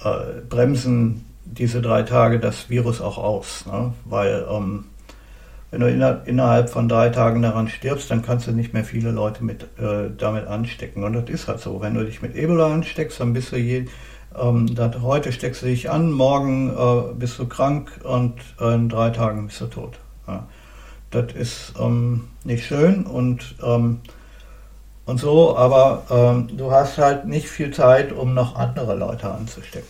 äh, 0.04 0.08
äh, 0.08 0.42
bremsen 0.48 1.26
diese 1.46 1.82
drei 1.82 2.04
Tage 2.04 2.40
das 2.40 2.70
Virus 2.70 3.02
auch 3.02 3.18
aus, 3.18 3.66
ne? 3.68 3.94
weil 4.06 4.46
ähm, 4.50 4.86
wenn 5.72 5.82
du 5.82 5.90
inner, 5.90 6.22
innerhalb 6.26 6.70
von 6.70 6.88
drei 6.88 7.10
Tagen 7.10 7.42
daran 7.42 7.68
stirbst, 7.68 8.10
dann 8.10 8.22
kannst 8.22 8.48
du 8.48 8.52
nicht 8.52 8.74
mehr 8.74 8.86
viele 8.86 9.12
Leute 9.12 9.44
mit, 9.44 9.64
äh, 9.78 10.10
damit 10.18 10.48
anstecken. 10.48 11.04
Und 11.04 11.14
das 11.14 11.30
ist 11.30 11.48
halt 11.48 11.60
so. 11.60 11.82
Wenn 11.82 11.96
du 11.96 12.06
dich 12.06 12.22
mit 12.22 12.36
Ebola 12.36 12.74
ansteckst, 12.74 13.20
dann 13.20 13.34
bist 13.34 13.52
du 13.52 13.58
je, 13.58 13.86
ähm, 14.40 14.74
dat, 14.74 15.02
heute 15.02 15.32
steckst 15.32 15.64
du 15.64 15.66
dich 15.66 15.90
an, 15.90 16.12
morgen 16.12 16.70
äh, 16.70 17.14
bist 17.16 17.38
du 17.40 17.48
krank 17.48 17.92
und 18.04 18.36
äh, 18.60 18.74
in 18.74 18.90
drei 18.90 19.10
Tagen 19.10 19.48
bist 19.48 19.60
du 19.60 19.66
tot. 19.66 20.00
Ja. 20.28 20.48
Das 21.12 21.34
ist 21.34 21.74
ähm, 21.80 22.30
nicht 22.44 22.66
schön 22.66 23.06
und, 23.06 23.56
ähm, 23.64 24.00
und 25.06 25.20
so, 25.20 25.56
aber 25.56 26.04
ähm, 26.10 26.58
du 26.58 26.72
hast 26.72 26.98
halt 26.98 27.26
nicht 27.26 27.48
viel 27.48 27.72
Zeit, 27.72 28.12
um 28.12 28.34
noch 28.34 28.56
andere 28.56 28.96
Leute 28.96 29.32
anzustecken. 29.32 29.88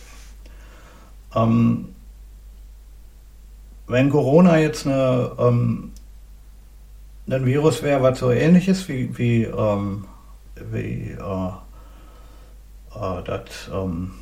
Ähm, 1.34 1.88
wenn 3.86 4.10
Corona 4.10 4.58
jetzt 4.58 4.86
eine, 4.86 5.32
ähm, 5.38 5.92
ein 7.28 7.46
Virus 7.46 7.82
wäre, 7.82 8.02
was 8.02 8.18
so 8.18 8.30
ähnlich 8.30 8.68
ist 8.68 8.88
wie, 8.88 9.16
wie, 9.16 9.44
ähm, 9.44 10.04
wie 10.70 11.12
äh, 11.12 11.48
äh, 12.94 13.22
das 13.24 13.70
ähm, 13.72 14.12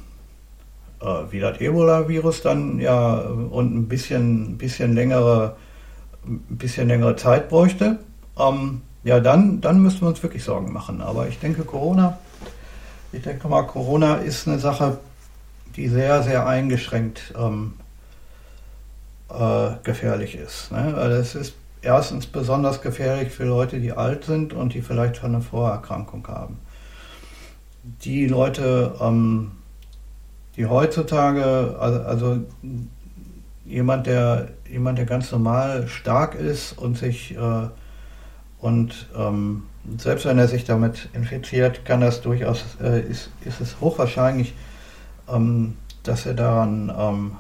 äh, 1.01 1.31
wie 1.31 1.41
das 1.41 1.61
Ebola-Virus 1.61 2.43
dann 2.43 2.79
ja 2.79 3.17
und 3.17 3.75
ein 3.75 3.89
bisschen, 3.89 4.59
bisschen 4.59 4.95
längere 4.95 5.57
ein 6.27 6.41
bisschen 6.57 6.89
längere 6.89 7.17
Zeit 7.17 7.49
bräuchte, 7.49 7.99
ähm, 8.39 8.81
ja 9.05 9.21
dann, 9.21 9.61
dann 9.61 9.81
müssten 9.81 10.03
wir 10.03 10.09
uns 10.09 10.23
wirklich 10.23 10.43
Sorgen 10.43 10.73
machen. 10.73 11.01
Aber 11.01 11.29
ich 11.29 11.39
denke 11.39 11.65
Corona, 11.65 12.19
ich 13.13 13.23
denke 13.23 13.47
mal, 13.49 13.63
Corona 13.63 14.17
ist 14.17 14.49
eine 14.49 14.59
Sache, 14.59 14.99
die 15.77 15.89
sehr, 15.89 16.23
sehr 16.23 16.47
eingeschränkt 16.47 17.35
ähm, 17.39 17.75
äh, 19.29 19.71
gefährlich 19.83 20.35
ist. 20.35 20.73
Ne? 20.73 20.95
Also 20.97 21.17
es 21.17 21.35
ist 21.35 21.55
erstens 21.83 22.27
besonders 22.27 22.81
gefährlich 22.81 23.31
für 23.31 23.45
Leute, 23.45 23.79
die 23.79 23.93
alt 23.93 24.25
sind 24.25 24.53
und 24.53 24.75
die 24.75 24.83
vielleicht 24.83 25.17
schon 25.17 25.35
eine 25.35 25.43
Vorerkrankung 25.43 26.27
haben. 26.27 26.59
die 28.05 28.27
Leute, 28.27 28.95
ähm, 29.01 29.53
die 30.57 30.67
heutzutage, 30.67 31.77
also, 31.79 32.01
also, 32.01 32.41
jemand, 33.67 34.07
der 34.07 34.49
jemand, 34.71 34.99
der 34.99 35.07
ganz 35.07 35.31
normal 35.33 35.89
stark 35.89 36.35
ist 36.35 36.77
und 36.79 36.97
sich 36.99 37.37
äh, 37.37 37.69
und 38.65 39.11
ähm, 39.15 39.65
selbst 39.99 40.25
wenn 40.25 40.39
er 40.39 40.49
sich 40.49 40.65
damit 40.65 41.11
infiziert, 41.13 41.85
kann 41.85 42.01
das 42.01 42.23
durchaus, 42.23 42.65
äh, 42.83 43.03
ist, 43.03 43.29
ist 43.45 43.61
es 43.61 43.79
hochwahrscheinlich, 43.79 44.55
ähm, 45.29 45.77
dass 46.03 46.25
er 46.25 46.33
daran 46.33 46.91
ähm, 46.99 47.33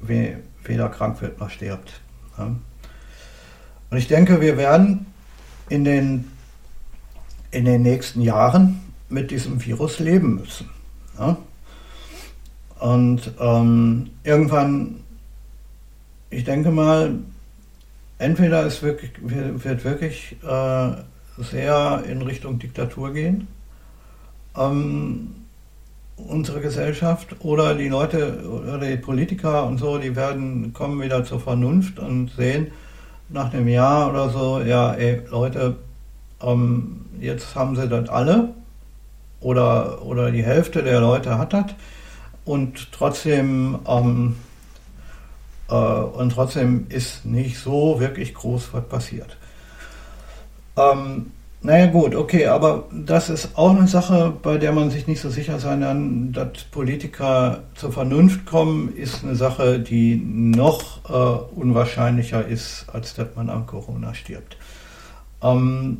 we 0.00 0.38
weder 0.64 0.88
krank 0.88 1.22
wird 1.22 1.38
noch 1.38 1.50
stirbt. 1.50 2.00
Ja. 2.36 2.46
Und 2.46 3.96
ich 3.96 4.08
denke, 4.08 4.40
wir 4.40 4.56
werden 4.56 5.06
in 5.68 5.84
den, 5.84 6.32
in 7.52 7.64
den 7.64 7.82
nächsten 7.82 8.20
Jahren 8.20 8.80
mit 9.08 9.30
diesem 9.30 9.64
Virus 9.64 10.00
leben 10.00 10.34
müssen. 10.34 10.68
Ja. 11.16 11.36
Und 12.80 13.34
ähm, 13.38 14.10
irgendwann, 14.24 14.96
ich 16.28 16.42
denke 16.42 16.72
mal, 16.72 17.20
entweder 18.18 18.66
es 18.66 18.82
wirklich, 18.82 19.12
wird 19.20 19.84
wirklich 19.84 20.36
äh, 20.42 20.90
sehr 21.38 22.04
in 22.08 22.22
Richtung 22.22 22.58
Diktatur 22.58 23.12
gehen, 23.12 23.46
ähm, 24.56 25.34
unsere 26.16 26.60
Gesellschaft, 26.60 27.36
oder 27.40 27.74
die 27.74 27.88
Leute 27.88 28.42
oder 28.48 28.78
die 28.78 28.96
Politiker 28.96 29.64
und 29.64 29.78
so, 29.78 29.98
die 29.98 30.16
werden 30.16 30.72
kommen 30.72 31.00
wieder 31.00 31.24
zur 31.24 31.40
Vernunft 31.40 31.98
und 32.00 32.30
sehen 32.36 32.72
nach 33.28 33.52
einem 33.52 33.68
Jahr 33.68 34.10
oder 34.10 34.30
so, 34.30 34.60
ja, 34.60 34.94
ey, 34.94 35.22
Leute, 35.30 35.76
ähm, 36.42 37.04
jetzt 37.20 37.54
haben 37.54 37.76
sie 37.76 37.88
das 37.88 38.08
alle 38.08 38.48
oder, 39.40 40.02
oder 40.04 40.30
die 40.30 40.42
Hälfte 40.42 40.82
der 40.82 41.00
Leute 41.00 41.38
hat 41.38 41.52
das 41.52 41.66
und 42.44 42.90
trotzdem 42.92 43.78
ähm, 43.86 44.36
äh, 45.68 45.74
und 45.74 46.30
trotzdem 46.30 46.86
ist 46.88 47.24
nicht 47.24 47.58
so 47.58 48.00
wirklich 48.00 48.34
groß 48.34 48.70
was 48.72 48.84
passiert. 48.84 49.36
Ähm, 50.76 51.32
naja 51.60 51.86
gut, 51.86 52.14
okay, 52.14 52.46
aber 52.46 52.84
das 52.92 53.28
ist 53.30 53.58
auch 53.58 53.70
eine 53.70 53.88
Sache, 53.88 54.32
bei 54.42 54.58
der 54.58 54.70
man 54.70 54.90
sich 54.90 55.08
nicht 55.08 55.20
so 55.20 55.28
sicher 55.28 55.58
sein 55.58 55.80
kann, 55.80 56.32
dass 56.32 56.64
Politiker 56.70 57.64
zur 57.74 57.90
Vernunft 57.90 58.46
kommen, 58.46 58.94
ist 58.94 59.24
eine 59.24 59.34
Sache, 59.34 59.80
die 59.80 60.16
noch 60.16 61.00
äh, 61.08 61.58
unwahrscheinlicher 61.58 62.46
ist, 62.46 62.86
als 62.92 63.14
dass 63.14 63.34
man 63.34 63.50
an 63.50 63.66
Corona 63.66 64.14
stirbt. 64.14 64.56
Ähm, 65.42 65.98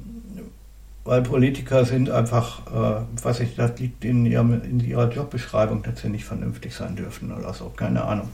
weil 1.04 1.22
Politiker 1.22 1.84
sind 1.84 2.08
einfach, 2.10 2.66
äh, 2.66 3.02
was 3.22 3.40
ich, 3.40 3.56
das 3.56 3.78
liegt 3.80 4.04
in, 4.04 4.26
ihrem, 4.26 4.62
in 4.62 4.78
ihrer 4.78 5.10
Jobbeschreibung, 5.10 5.82
dass 5.82 6.02
sie 6.02 6.08
nicht 6.08 6.24
vernünftig 6.24 6.74
sein 6.74 6.94
dürfen 6.94 7.32
oder 7.32 7.52
so, 7.52 7.72
keine 7.74 8.04
Ahnung. 8.04 8.28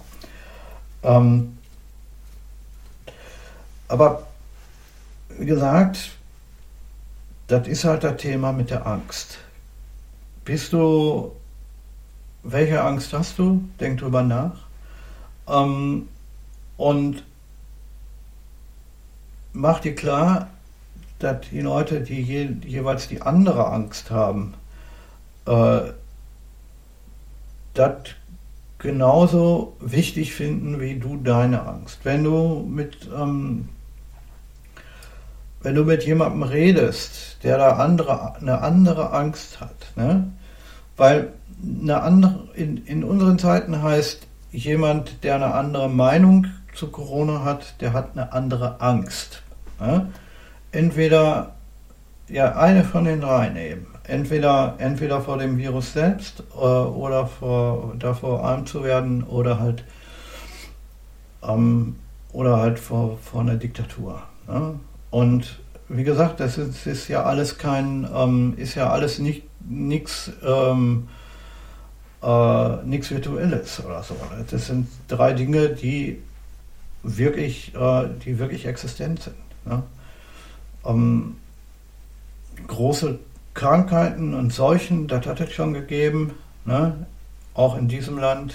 Ähm, 1.05 1.59
aber 3.89 4.27
wie 5.39 5.47
gesagt, 5.47 6.13
das 7.47 7.69
ist 7.69 7.85
halt 7.85 8.03
das 8.05 8.17
Thema 8.17 8.53
mit 8.53 8.71
der 8.71 8.87
Angst. 8.87 9.39
Bist 10.45 10.73
du, 10.73 11.33
welche 12.43 12.83
Angst 12.83 13.13
hast 13.13 13.39
du? 13.39 13.69
Denk 13.79 14.01
drüber 14.01 14.23
nach. 14.23 14.67
Ähm, 15.47 16.09
und 16.77 17.23
mach 19.53 19.81
dir 19.81 19.95
klar, 19.95 20.49
dass 21.19 21.49
die 21.51 21.61
Leute, 21.61 22.01
die 22.01 22.21
je, 22.23 22.57
jeweils 22.65 23.09
die 23.09 23.23
andere 23.23 23.67
Angst 23.67 24.11
haben, 24.11 24.55
äh, 25.47 25.93
das 27.75 27.97
genauso 28.85 29.79
wichtig 29.81 30.35
finden 30.35 30.79
wie 30.79 30.97
du 30.99 31.17
deine 31.17 31.67
Angst. 31.67 32.01
Wenn 32.05 32.23
du 32.23 32.67
mit, 32.69 33.09
ähm, 33.17 33.71
wenn 35.63 35.75
du 35.75 35.85
mit 35.85 36.05
jemandem 36.05 36.43
redest, 36.43 37.39
der 37.43 37.57
da 37.57 37.77
andere, 37.77 38.37
eine 38.37 38.61
andere 38.61 39.11
Angst 39.11 39.63
hat, 39.63 39.75
ne? 39.97 40.31
weil 40.99 41.33
eine 41.81 42.03
andere, 42.03 42.51
in, 42.55 42.85
in 42.85 43.05
unseren 43.05 43.39
Zeiten 43.39 43.83
heißt 43.83 44.27
jemand, 44.53 45.25
der 45.25 45.37
eine 45.37 45.55
andere 45.55 45.89
Meinung 45.89 46.49
zu 46.75 46.89
Corona 46.89 47.43
hat, 47.43 47.81
der 47.81 47.95
hat 47.95 48.11
eine 48.13 48.35
andere 48.35 48.83
Angst. 48.83 49.43
Ne? 49.81 50.13
Entweder 50.73 51.55
ja, 52.29 52.55
eine 52.57 52.85
von 52.85 53.05
den 53.05 53.23
dreien 53.23 53.57
eben 53.57 53.94
entweder, 54.05 54.75
entweder 54.79 55.21
vor 55.21 55.39
dem 55.39 55.59
Virus 55.59 55.93
selbst 55.93 56.43
äh, 56.55 56.59
oder 56.59 57.27
vor, 57.27 57.95
davor 57.99 58.45
arm 58.45 58.67
zu 58.67 58.85
werden 58.85 59.25
oder 59.25 59.59
halt, 59.59 59.85
ähm, 61.43 61.97
oder 62.33 62.59
halt 62.59 62.79
vor, 62.79 63.19
vor 63.19 63.41
einer 63.41 63.57
Diktatur. 63.57 64.23
Ne? 64.47 64.79
Und 65.11 65.61
wie 65.89 66.05
gesagt, 66.05 66.41
das 66.41 66.59
ist, 66.59 66.87
ist 66.87 67.09
ja 67.09 67.25
alles 67.25 67.59
kein, 67.59 68.09
ähm, 68.15 68.55
ist 68.57 68.75
ja 68.75 68.91
alles 68.91 69.19
nicht 69.19 69.45
nichts 69.67 70.31
ähm, 70.45 71.09
äh, 72.23 72.77
nichts 72.85 73.11
Virtuelles 73.11 73.85
oder 73.85 74.03
so. 74.03 74.17
Das 74.51 74.67
sind 74.67 74.89
drei 75.09 75.33
Dinge, 75.33 75.71
die 75.71 76.23
wirklich, 77.03 77.75
äh, 77.75 78.09
die 78.25 78.39
wirklich 78.39 78.67
existent 78.67 79.23
sind. 79.23 79.37
Ne? 79.67 79.83
Ähm, 80.85 81.37
große 82.67 83.19
Krankheiten 83.55 84.35
und 84.35 84.53
Seuchen, 84.53 85.07
das 85.07 85.27
hat 85.27 85.41
es 85.41 85.53
schon 85.53 85.75
gegeben, 85.75 86.33
ne? 86.65 87.07
auch 87.55 87.79
in 87.79 87.89
diesem 87.89 88.19
Land. 88.19 88.55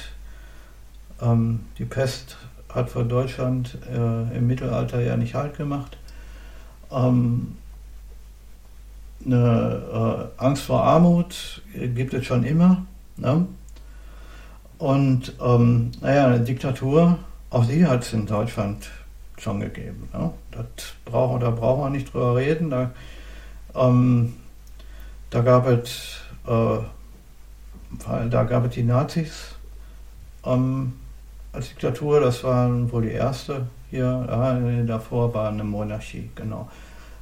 Ähm, 1.22 1.62
die 1.78 1.86
Pest 1.86 2.38
hat 2.74 2.90
für 2.90 3.04
Deutschland 3.04 3.78
äh, 3.90 4.38
im 4.38 4.48
Mittelalter 4.48 5.02
ja 5.02 5.18
nicht 5.18 5.36
halt 5.36 5.58
gemacht. 5.58 5.98
Ähm, 6.92 7.58
eine 9.26 10.32
äh, 10.38 10.42
Angst 10.42 10.64
vor 10.64 10.84
Armut 10.84 11.62
gibt 11.74 12.14
es 12.14 12.26
schon 12.26 12.44
immer. 12.44 12.86
Ne? 13.18 13.48
Und 14.78 15.34
ähm, 15.42 15.92
naja, 16.02 16.28
eine 16.28 16.40
Diktatur, 16.40 17.20
auch 17.50 17.66
die 17.66 17.86
hat 17.86 18.04
es 18.04 18.14
in 18.14 18.26
Deutschland 18.26 18.90
schon 19.38 19.60
gegeben. 19.60 20.10
Ne? 20.14 20.32
Das 20.52 20.94
brauchen, 21.06 21.40
da 21.40 21.52
brauchen 21.52 21.82
wir 21.84 21.90
nicht 21.90 22.14
drüber 22.14 22.36
reden. 22.36 22.70
Da, 22.70 22.92
ähm, 23.76 24.36
da 25.30 25.42
gab 25.42 25.68
es, 25.68 26.18
äh, 26.48 26.78
da 28.30 28.44
gab 28.44 28.66
es 28.66 28.74
die 28.74 28.84
Nazis 28.84 29.56
ähm, 30.46 30.94
als 31.54 31.70
Diktatur, 31.70 32.20
das 32.20 32.44
war 32.44 32.92
wohl 32.92 33.04
die 33.04 33.12
erste 33.12 33.68
hier, 33.90 34.28
äh, 34.30 34.86
davor 34.86 35.34
war 35.34 35.50
eine 35.50 35.64
Monarchie, 35.64 36.30
genau. 36.36 36.70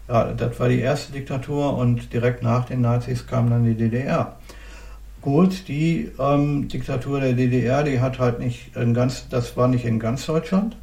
Ja, 0.08 0.34
das 0.34 0.60
war 0.60 0.70
die 0.70 0.80
erste 0.80 1.14
Diktatur 1.14 1.78
und 1.78 2.14
direkt 2.14 2.44
nach 2.44 2.66
den 2.66 2.82
Nazis 2.82 3.28
kam 3.28 3.50
dann 3.50 3.66
die 3.66 3.76
DDR. 3.76 4.38
Gut, 5.22 5.68
die 5.68 6.12
ähm, 6.20 6.68
Diktatur 6.70 7.20
der 7.20 7.34
DDR, 7.34 7.84
die 7.84 8.00
hat 8.00 8.20
halt 8.20 8.40
nicht 8.40 8.76
in 8.76 8.94
ganz, 8.94 9.28
das 9.30 9.58
war 9.58 9.68
nicht 9.68 9.84
in 9.84 10.00
ganz 10.00 10.26
Deutschland, 10.26 10.78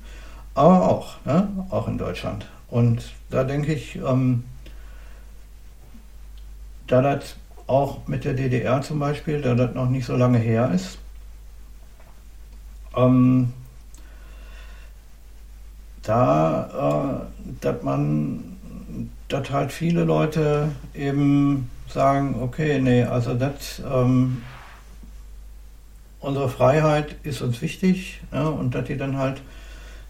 aber 0.55 0.89
auch, 0.91 1.25
ne? 1.25 1.49
auch 1.71 1.89
in 1.89 1.97
Deutschland. 1.97 2.47
Und 2.69 3.13
da 3.31 3.45
denke 3.45 3.73
ich, 3.73 3.97
ähm, 3.97 4.45
da 6.87 7.03
das 7.03 7.37
auch 7.67 8.07
mit 8.07 8.25
der 8.25 8.35
DDR 8.35 8.83
zum 8.83 8.99
Beispiel, 8.99 9.41
da 9.41 9.55
das 9.55 9.75
noch 9.75 9.89
nicht 9.89 10.07
so 10.07 10.17
lange 10.17 10.39
her 10.39 10.71
ist, 10.75 10.99
ähm, 12.97 13.53
da, 16.03 17.23
äh, 17.23 17.55
dass 17.61 17.83
man, 17.83 18.57
dass 19.29 19.51
halt 19.51 19.73
viele 19.73 20.05
Leute 20.05 20.71
eben 20.95 21.71
sagen, 21.89 22.37
okay, 22.43 22.81
nee, 22.81 23.03
also 23.05 23.35
das, 23.35 23.81
ähm, 23.91 24.43
unsere 26.21 26.49
Freiheit 26.49 27.17
ist 27.23 27.43
uns 27.43 27.61
wichtig 27.63 28.21
ja, 28.33 28.47
und 28.47 28.75
dass 28.75 28.87
die 28.87 28.97
dann 28.97 29.19
halt, 29.19 29.43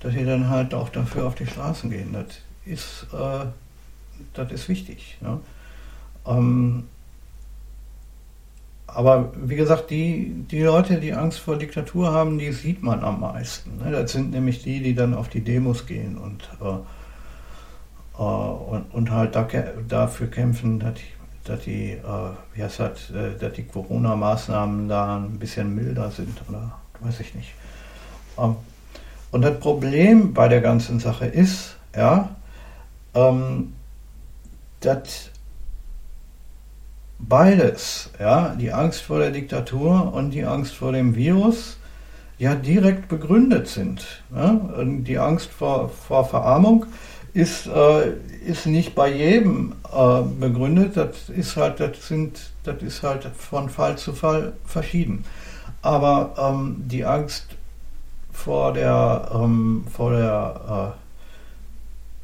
dass 0.00 0.14
die 0.14 0.24
dann 0.24 0.48
halt 0.48 0.74
auch 0.74 0.88
dafür 0.88 1.26
auf 1.26 1.34
die 1.34 1.46
Straßen 1.46 1.90
gehen, 1.90 2.12
das 2.12 2.26
ist, 2.64 3.06
äh, 3.12 3.46
das 4.34 4.52
ist 4.52 4.68
wichtig. 4.68 5.18
Ja. 5.22 5.40
Ähm, 6.26 6.84
aber 8.94 9.32
wie 9.37 9.56
gesagt, 9.56 9.90
die, 9.90 10.44
die 10.50 10.62
Leute, 10.62 11.00
die 11.00 11.12
Angst 11.12 11.40
vor 11.40 11.56
Diktatur 11.56 12.12
haben, 12.12 12.38
die 12.38 12.52
sieht 12.52 12.82
man 12.82 13.02
am 13.02 13.20
meisten. 13.20 13.78
Ne? 13.78 13.90
Das 13.90 14.12
sind 14.12 14.30
nämlich 14.30 14.62
die, 14.62 14.80
die 14.80 14.94
dann 14.94 15.14
auf 15.14 15.28
die 15.28 15.40
Demos 15.40 15.87
gehen 15.87 16.16
und, 16.16 16.48
äh, 16.60 16.76
äh, 18.16 18.22
und, 18.22 18.84
und, 18.92 19.10
halt 19.10 19.34
da, 19.34 19.48
dafür 19.88 20.28
kämpfen, 20.28 20.78
dass, 20.78 20.94
dass 21.42 21.60
die, 21.64 21.90
äh, 21.92 22.30
wie 22.54 22.62
heißt 22.62 22.80
das, 22.80 23.10
äh, 23.10 23.37
dass 23.37 23.52
die 23.54 23.64
Corona-Maßnahmen 23.64 24.88
da 24.88 25.16
ein 25.16 25.40
bisschen 25.40 25.74
milder 25.74 26.12
sind 26.12 26.38
oder 26.48 26.78
weiß 27.00 27.18
ich 27.18 27.34
nicht. 27.34 27.52
Ähm, 28.38 28.54
und 29.32 29.42
das 29.42 29.58
Problem 29.58 30.32
bei 30.32 30.46
der 30.46 30.60
ganzen 30.60 31.00
Sache 31.00 31.26
ist, 31.26 31.76
ja, 31.96 32.37
ähm, 33.14 33.72
dass 34.78 35.30
beides, 37.28 38.10
ja, 38.18 38.54
die 38.58 38.72
Angst 38.72 39.02
vor 39.02 39.18
der 39.18 39.30
Diktatur 39.30 40.12
und 40.12 40.30
die 40.30 40.44
Angst 40.44 40.74
vor 40.74 40.92
dem 40.92 41.14
Virus, 41.14 41.78
ja 42.38 42.54
direkt 42.54 43.08
begründet 43.08 43.68
sind. 43.68 44.22
Ja? 44.34 44.60
Die 44.82 45.18
Angst 45.18 45.50
vor, 45.50 45.88
vor 45.88 46.26
Verarmung 46.28 46.87
ist, 47.32 47.66
äh, 47.66 48.12
ist 48.44 48.66
nicht 48.66 48.94
bei 48.94 49.12
jedem 49.12 49.74
äh, 49.92 50.22
begründet. 50.22 50.96
Das 50.96 51.28
ist 51.28 51.56
halt, 51.56 51.80
das 51.80 52.08
sind, 52.08 52.50
das 52.64 52.82
ist 52.82 53.02
halt 53.02 53.24
von 53.37 53.68
Fall 53.68 53.96
zu 53.98 54.12
Fall 54.12 54.54
verschieden. 54.64 55.24
Aber 55.82 56.34
ähm, 56.38 56.76
die 56.87 57.04
Angst 57.04 57.46
vor 58.32 58.72
der, 58.72 59.30
ähm, 59.34 59.84
vor 59.90 60.12
der 60.12 60.94
äh, 60.96 61.04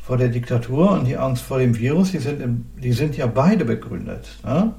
vor 0.03 0.17
der 0.17 0.29
Diktatur 0.29 0.91
und 0.91 1.05
die 1.05 1.17
Angst 1.17 1.45
vor 1.45 1.61
dem 1.61 1.79
Virus, 1.79 2.11
die 2.11 2.19
sind, 2.19 2.65
die 2.83 2.93
sind 2.93 3.17
ja 3.17 3.29
beide 3.29 3.65
begründet. 3.65 4.29
Ne? 4.43 4.73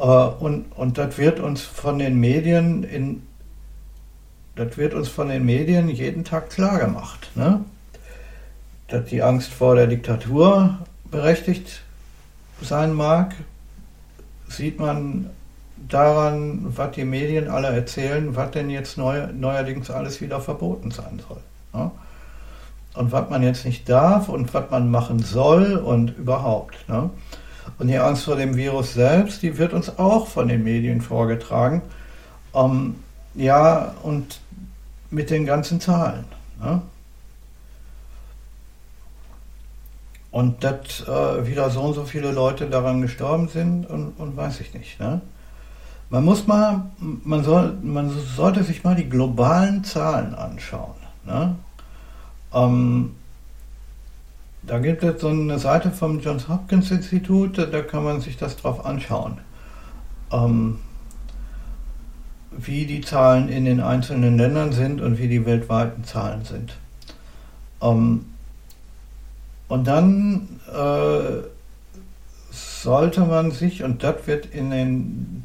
Äh, 0.00 0.04
und, 0.04 0.72
und 0.76 0.98
das 0.98 1.18
wird 1.18 1.40
uns 1.40 1.62
von 1.62 1.98
den 1.98 2.18
Medien 2.18 2.82
in 2.84 3.22
das 4.56 4.76
wird 4.76 4.92
uns 4.94 5.08
von 5.08 5.28
den 5.28 5.46
Medien 5.46 5.88
jeden 5.88 6.24
Tag 6.24 6.50
klar 6.50 6.78
gemacht. 6.78 7.30
Ne? 7.34 7.64
Dass 8.88 9.06
die 9.06 9.22
Angst 9.22 9.52
vor 9.52 9.74
der 9.74 9.86
Diktatur 9.86 10.78
berechtigt 11.10 11.82
sein 12.60 12.92
mag, 12.92 13.34
sieht 14.48 14.78
man 14.78 15.30
daran, 15.88 16.60
was 16.76 16.92
die 16.92 17.04
Medien 17.04 17.48
alle 17.48 17.68
erzählen, 17.68 18.36
was 18.36 18.50
denn 18.50 18.68
jetzt 18.68 18.98
neu, 18.98 19.28
neuerdings 19.32 19.88
alles 19.88 20.20
wieder 20.20 20.40
verboten 20.40 20.90
sein 20.90 21.22
soll. 21.26 21.40
Ne? 21.72 21.90
Und 22.94 23.12
was 23.12 23.30
man 23.30 23.42
jetzt 23.42 23.64
nicht 23.64 23.88
darf 23.88 24.28
und 24.28 24.52
was 24.52 24.70
man 24.70 24.90
machen 24.90 25.20
soll 25.20 25.76
und 25.76 26.18
überhaupt. 26.18 26.86
Ne? 26.88 27.08
Und 27.78 27.88
die 27.88 27.98
Angst 27.98 28.24
vor 28.24 28.36
dem 28.36 28.56
Virus 28.56 28.94
selbst, 28.94 29.42
die 29.42 29.58
wird 29.58 29.72
uns 29.72 29.98
auch 29.98 30.26
von 30.26 30.48
den 30.48 30.62
Medien 30.64 31.00
vorgetragen. 31.00 31.82
Ähm, 32.54 32.96
ja, 33.34 33.94
und 34.02 34.40
mit 35.10 35.30
den 35.30 35.46
ganzen 35.46 35.80
Zahlen. 35.80 36.24
Ne? 36.60 36.82
Und 40.30 40.62
dass 40.62 41.00
äh, 41.08 41.46
wieder 41.46 41.70
so 41.70 41.80
und 41.82 41.94
so 41.94 42.04
viele 42.04 42.30
Leute 42.30 42.68
daran 42.68 43.02
gestorben 43.02 43.48
sind 43.48 43.88
und, 43.88 44.12
und 44.18 44.36
weiß 44.36 44.60
ich 44.60 44.74
nicht. 44.74 45.00
Ne? 45.00 45.20
Man 46.08 46.24
muss 46.24 46.46
mal, 46.46 46.90
man, 46.98 47.42
soll, 47.42 47.76
man 47.82 48.10
sollte 48.10 48.62
sich 48.62 48.84
mal 48.84 48.94
die 48.94 49.08
globalen 49.08 49.82
Zahlen 49.84 50.34
anschauen. 50.34 50.94
Ne? 51.24 51.56
Ähm, 52.52 53.16
da 54.62 54.78
gibt 54.78 55.02
es 55.02 55.20
so 55.20 55.28
eine 55.28 55.58
Seite 55.58 55.90
vom 55.90 56.20
Johns 56.20 56.48
Hopkins 56.48 56.90
Institut, 56.90 57.58
da 57.58 57.82
kann 57.82 58.04
man 58.04 58.20
sich 58.20 58.36
das 58.36 58.56
drauf 58.56 58.84
anschauen. 58.84 59.38
Ähm, 60.32 60.78
wie 62.52 62.84
die 62.84 63.00
Zahlen 63.00 63.48
in 63.48 63.64
den 63.64 63.80
einzelnen 63.80 64.36
Ländern 64.36 64.72
sind 64.72 65.00
und 65.00 65.18
wie 65.18 65.28
die 65.28 65.46
weltweiten 65.46 66.04
Zahlen 66.04 66.44
sind. 66.44 66.76
Ähm, 67.80 68.26
und 69.68 69.86
dann 69.86 70.60
äh, 70.68 71.42
sollte 72.50 73.20
man 73.20 73.52
sich, 73.52 73.82
und 73.84 74.02
das 74.02 74.26
wird 74.26 74.46
in 74.46 74.70
den 74.70 75.44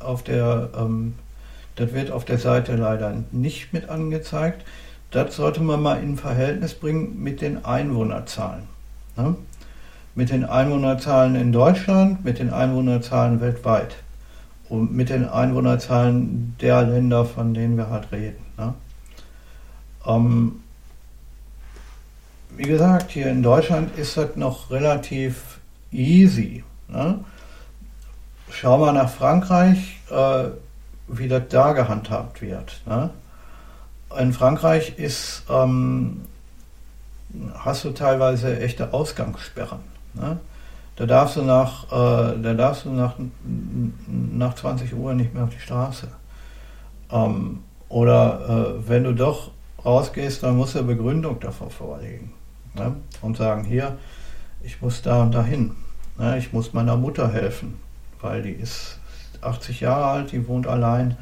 auf 0.00 0.22
der 0.22 0.70
ähm, 0.76 1.14
das 1.78 1.92
wird 1.92 2.10
auf 2.10 2.24
der 2.24 2.38
Seite 2.38 2.74
leider 2.74 3.22
nicht 3.30 3.72
mit 3.72 3.88
angezeigt, 3.88 4.64
das 5.10 5.36
sollte 5.36 5.62
man 5.62 5.82
mal 5.82 6.02
in 6.02 6.16
Verhältnis 6.16 6.74
bringen 6.74 7.22
mit 7.22 7.40
den 7.40 7.64
Einwohnerzahlen. 7.64 8.64
Ne? 9.16 9.36
Mit 10.14 10.30
den 10.30 10.44
Einwohnerzahlen 10.44 11.34
in 11.36 11.52
Deutschland, 11.52 12.24
mit 12.24 12.38
den 12.38 12.50
Einwohnerzahlen 12.50 13.40
weltweit 13.40 13.96
und 14.68 14.92
mit 14.92 15.08
den 15.08 15.28
Einwohnerzahlen 15.28 16.56
der 16.60 16.82
Länder, 16.82 17.24
von 17.24 17.54
denen 17.54 17.76
wir 17.76 17.88
halt 17.88 18.12
reden. 18.12 18.44
Ne? 18.58 18.74
Ähm, 20.06 20.60
wie 22.56 22.64
gesagt, 22.64 23.12
hier 23.12 23.28
in 23.28 23.42
Deutschland 23.42 23.96
ist 23.96 24.16
das 24.16 24.36
noch 24.36 24.70
relativ 24.70 25.60
easy. 25.92 26.64
Ne? 26.88 27.20
Schau 28.50 28.78
mal 28.78 28.92
nach 28.92 29.10
Frankreich, 29.10 30.00
äh, 30.10 30.44
wie 31.06 31.28
das 31.28 31.44
da 31.48 31.72
gehandhabt 31.72 32.42
wird. 32.42 32.82
Ne? 32.86 33.10
In 34.16 34.32
Frankreich 34.32 34.98
ist, 34.98 35.44
ähm, 35.50 36.22
hast 37.58 37.84
du 37.84 37.90
teilweise 37.90 38.58
echte 38.60 38.92
Ausgangssperren. 38.92 39.80
Ne? 40.14 40.38
Da 40.96 41.06
darfst 41.06 41.36
du 41.36 41.42
nach, 41.42 41.84
äh, 41.92 42.40
da 42.42 42.54
darfst 42.54 42.84
du 42.84 42.90
nach, 42.90 43.16
nach 44.06 44.54
20 44.54 44.94
Uhr 44.94 45.14
nicht 45.14 45.34
mehr 45.34 45.44
auf 45.44 45.50
die 45.50 45.60
Straße. 45.60 46.08
Ähm, 47.10 47.60
oder 47.88 48.78
äh, 48.78 48.88
wenn 48.88 49.04
du 49.04 49.14
doch 49.14 49.50
rausgehst, 49.84 50.42
dann 50.42 50.56
musst 50.56 50.74
du 50.74 50.80
eine 50.80 50.88
Begründung 50.88 51.38
davor 51.40 51.70
vorlegen. 51.70 52.32
Ne? 52.74 52.96
Und 53.22 53.36
sagen, 53.36 53.64
hier, 53.64 53.96
ich 54.62 54.80
muss 54.82 55.02
da 55.02 55.22
und 55.22 55.34
dahin. 55.34 55.76
Ne? 56.18 56.38
Ich 56.38 56.52
muss 56.52 56.72
meiner 56.72 56.96
Mutter 56.96 57.32
helfen, 57.32 57.78
weil 58.20 58.42
die 58.42 58.52
ist 58.52 58.98
80 59.40 59.80
Jahre 59.80 60.06
alt, 60.06 60.32
die 60.32 60.48
wohnt 60.48 60.66
allein. 60.66 61.16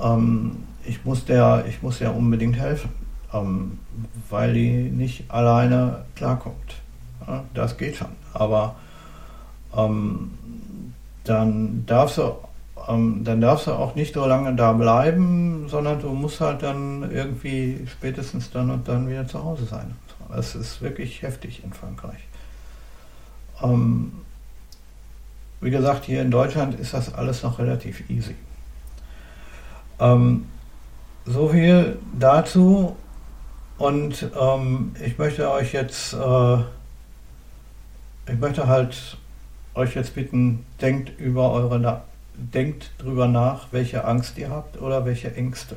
Ähm, 0.00 0.64
ich, 0.84 1.04
muss 1.04 1.24
der, 1.24 1.64
ich 1.68 1.82
muss 1.82 1.98
der 1.98 2.14
unbedingt 2.14 2.56
helfen, 2.56 2.90
ähm, 3.32 3.78
weil 4.28 4.54
die 4.54 4.70
nicht 4.70 5.30
alleine 5.30 6.04
klarkommt. 6.14 6.76
Ja, 7.26 7.44
das 7.54 7.76
geht 7.76 7.96
schon. 7.96 8.08
Aber 8.32 8.76
ähm, 9.76 10.32
dann 11.24 11.84
darfst 11.86 12.18
du 12.18 12.34
ähm, 12.88 13.24
dann 13.24 13.40
darfst 13.40 13.66
du 13.66 13.72
auch 13.72 13.94
nicht 13.94 14.14
so 14.14 14.26
lange 14.26 14.54
da 14.54 14.72
bleiben, 14.72 15.68
sondern 15.68 16.00
du 16.00 16.08
musst 16.10 16.40
halt 16.40 16.62
dann 16.62 17.10
irgendwie 17.10 17.86
spätestens 17.86 18.50
dann 18.50 18.70
und 18.70 18.88
dann 18.88 19.08
wieder 19.08 19.26
zu 19.26 19.42
Hause 19.42 19.64
sein. 19.66 19.94
Es 20.36 20.54
ist 20.54 20.80
wirklich 20.80 21.22
heftig 21.22 21.62
in 21.64 21.72
Frankreich. 21.72 22.20
Ähm, 23.62 24.12
wie 25.60 25.70
gesagt, 25.70 26.04
hier 26.04 26.22
in 26.22 26.30
Deutschland 26.30 26.78
ist 26.78 26.94
das 26.94 27.12
alles 27.12 27.42
noch 27.42 27.58
relativ 27.58 28.08
easy. 28.08 28.34
Ähm, 29.98 30.46
so 31.24 31.48
viel 31.48 31.98
dazu. 32.18 32.96
Und 33.78 34.30
ähm, 34.38 34.94
ich 35.04 35.16
möchte 35.16 35.50
euch 35.50 35.72
jetzt 35.72 36.12
äh, 36.12 36.58
ich 38.30 38.38
möchte 38.38 38.68
halt 38.68 39.16
euch 39.74 39.94
jetzt 39.94 40.14
bitten, 40.14 40.64
denkt 40.80 41.18
über 41.18 41.52
eure 41.52 42.02
denkt 42.34 42.92
drüber 42.98 43.28
nach, 43.28 43.68
welche 43.70 44.04
Angst 44.04 44.38
ihr 44.38 44.50
habt 44.50 44.80
oder 44.80 45.04
welche 45.04 45.34
Ängste. 45.34 45.76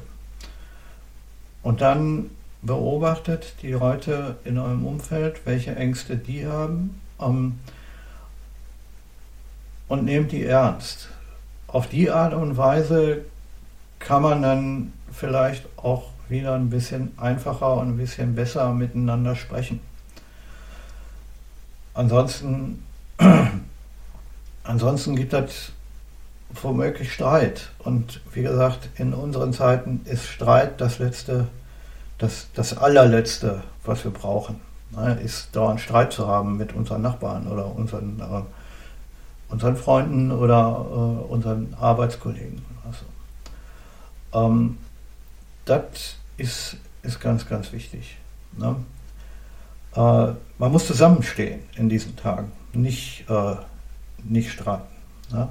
Und 1.61 1.81
dann 1.81 2.29
beobachtet 2.61 3.55
die 3.61 3.71
Leute 3.71 4.37
in 4.45 4.57
eurem 4.57 4.85
Umfeld, 4.85 5.41
welche 5.45 5.75
Ängste 5.75 6.15
die 6.15 6.45
haben 6.45 7.01
ähm, 7.19 7.59
und 9.87 10.05
nehmt 10.05 10.31
die 10.31 10.45
ernst. 10.45 11.09
Auf 11.67 11.87
die 11.87 12.09
Art 12.09 12.33
und 12.33 12.55
Weise 12.55 13.25
kann 13.99 14.21
man 14.21 14.41
dann 14.41 14.93
vielleicht 15.13 15.65
auch 15.77 16.09
wieder 16.29 16.55
ein 16.55 16.69
bisschen 16.69 17.13
einfacher 17.17 17.75
und 17.75 17.89
ein 17.89 17.97
bisschen 17.97 18.35
besser 18.35 18.73
miteinander 18.73 19.35
sprechen. 19.35 19.79
Ansonsten, 21.93 22.83
ansonsten 24.63 25.15
gibt 25.15 25.33
es 25.33 25.71
womöglich 26.61 27.13
Streit. 27.13 27.69
Und 27.79 28.21
wie 28.33 28.41
gesagt, 28.41 28.89
in 28.97 29.13
unseren 29.13 29.53
Zeiten 29.53 30.01
ist 30.05 30.25
Streit 30.27 30.81
das 30.81 30.99
letzte, 30.99 31.47
das, 32.17 32.47
das 32.53 32.77
allerletzte, 32.77 33.63
was 33.85 34.03
wir 34.03 34.11
brauchen. 34.11 34.59
Ne, 34.91 35.19
ist 35.23 35.55
dauernd 35.55 35.81
Streit 35.81 36.13
zu 36.13 36.27
haben 36.27 36.57
mit 36.57 36.73
unseren 36.73 37.01
Nachbarn 37.01 37.47
oder 37.47 37.65
unseren, 37.65 38.19
äh, 38.19 39.51
unseren 39.51 39.75
Freunden 39.75 40.31
oder 40.31 40.85
äh, 40.87 41.31
unseren 41.31 41.73
Arbeitskollegen. 41.79 42.63
Also, 42.85 44.45
ähm, 44.45 44.77
das 45.65 46.15
ist, 46.37 46.77
ist 47.03 47.19
ganz, 47.19 47.47
ganz 47.47 47.71
wichtig. 47.71 48.17
Ne? 48.57 48.75
Äh, 49.95 50.33
man 50.57 50.71
muss 50.71 50.87
zusammenstehen 50.87 51.61
in 51.75 51.89
diesen 51.89 52.15
Tagen, 52.15 52.51
nicht, 52.73 53.25
äh, 53.29 53.55
nicht 54.23 54.51
streiten. 54.51 54.87
Ne? 55.31 55.49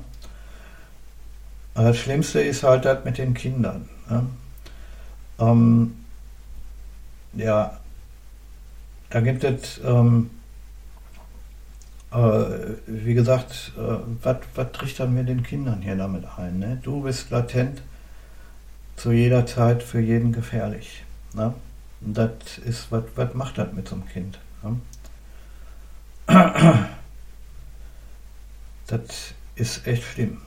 Das 1.74 1.96
Schlimmste 1.96 2.40
ist 2.40 2.62
halt 2.62 2.84
das 2.84 3.04
mit 3.04 3.18
den 3.18 3.34
Kindern. 3.34 3.88
Ne? 4.08 4.26
Ähm, 5.38 5.94
ja, 7.34 7.78
da 9.08 9.20
gibt 9.20 9.44
es, 9.44 9.80
ähm, 9.84 10.30
äh, 12.12 12.16
wie 12.86 13.14
gesagt, 13.14 13.72
äh, 13.78 13.96
was 14.22 14.72
trichtern 14.72 15.16
wir 15.16 15.22
den 15.22 15.42
Kindern 15.42 15.80
hier 15.80 15.96
damit 15.96 16.24
ein? 16.36 16.58
Ne? 16.58 16.78
Du 16.82 17.02
bist 17.02 17.30
latent 17.30 17.82
zu 18.96 19.12
jeder 19.12 19.46
Zeit 19.46 19.82
für 19.82 20.00
jeden 20.00 20.32
gefährlich. 20.32 21.04
Ne? 21.34 21.54
das 22.04 22.58
ist, 22.64 22.90
was, 22.90 23.04
was 23.14 23.34
macht 23.34 23.58
das 23.58 23.72
mit 23.72 23.88
so 23.88 23.94
einem 23.94 24.08
Kind? 24.08 24.38
Ne? 24.62 24.80
Das 28.88 29.32
ist 29.54 29.86
echt 29.86 30.02
schlimm. 30.02 30.42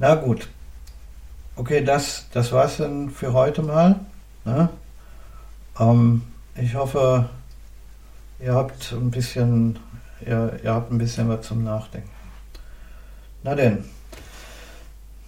Na 0.00 0.16
gut. 0.16 0.48
Okay, 1.54 1.84
das, 1.84 2.26
das 2.32 2.50
war's 2.50 2.78
dann 2.78 3.10
für 3.10 3.32
heute 3.32 3.62
mal. 3.62 4.00
Ne? 4.44 4.68
Ähm, 5.78 6.22
ich 6.56 6.74
hoffe, 6.74 7.28
ihr 8.40 8.54
habt 8.54 8.92
ein 8.92 9.10
bisschen, 9.10 9.78
ihr, 10.20 10.58
ihr 10.64 10.74
habt 10.74 10.90
ein 10.90 10.98
bisschen 10.98 11.28
was 11.28 11.46
zum 11.46 11.62
Nachdenken. 11.62 12.10
Na 13.44 13.54
denn, 13.54 13.84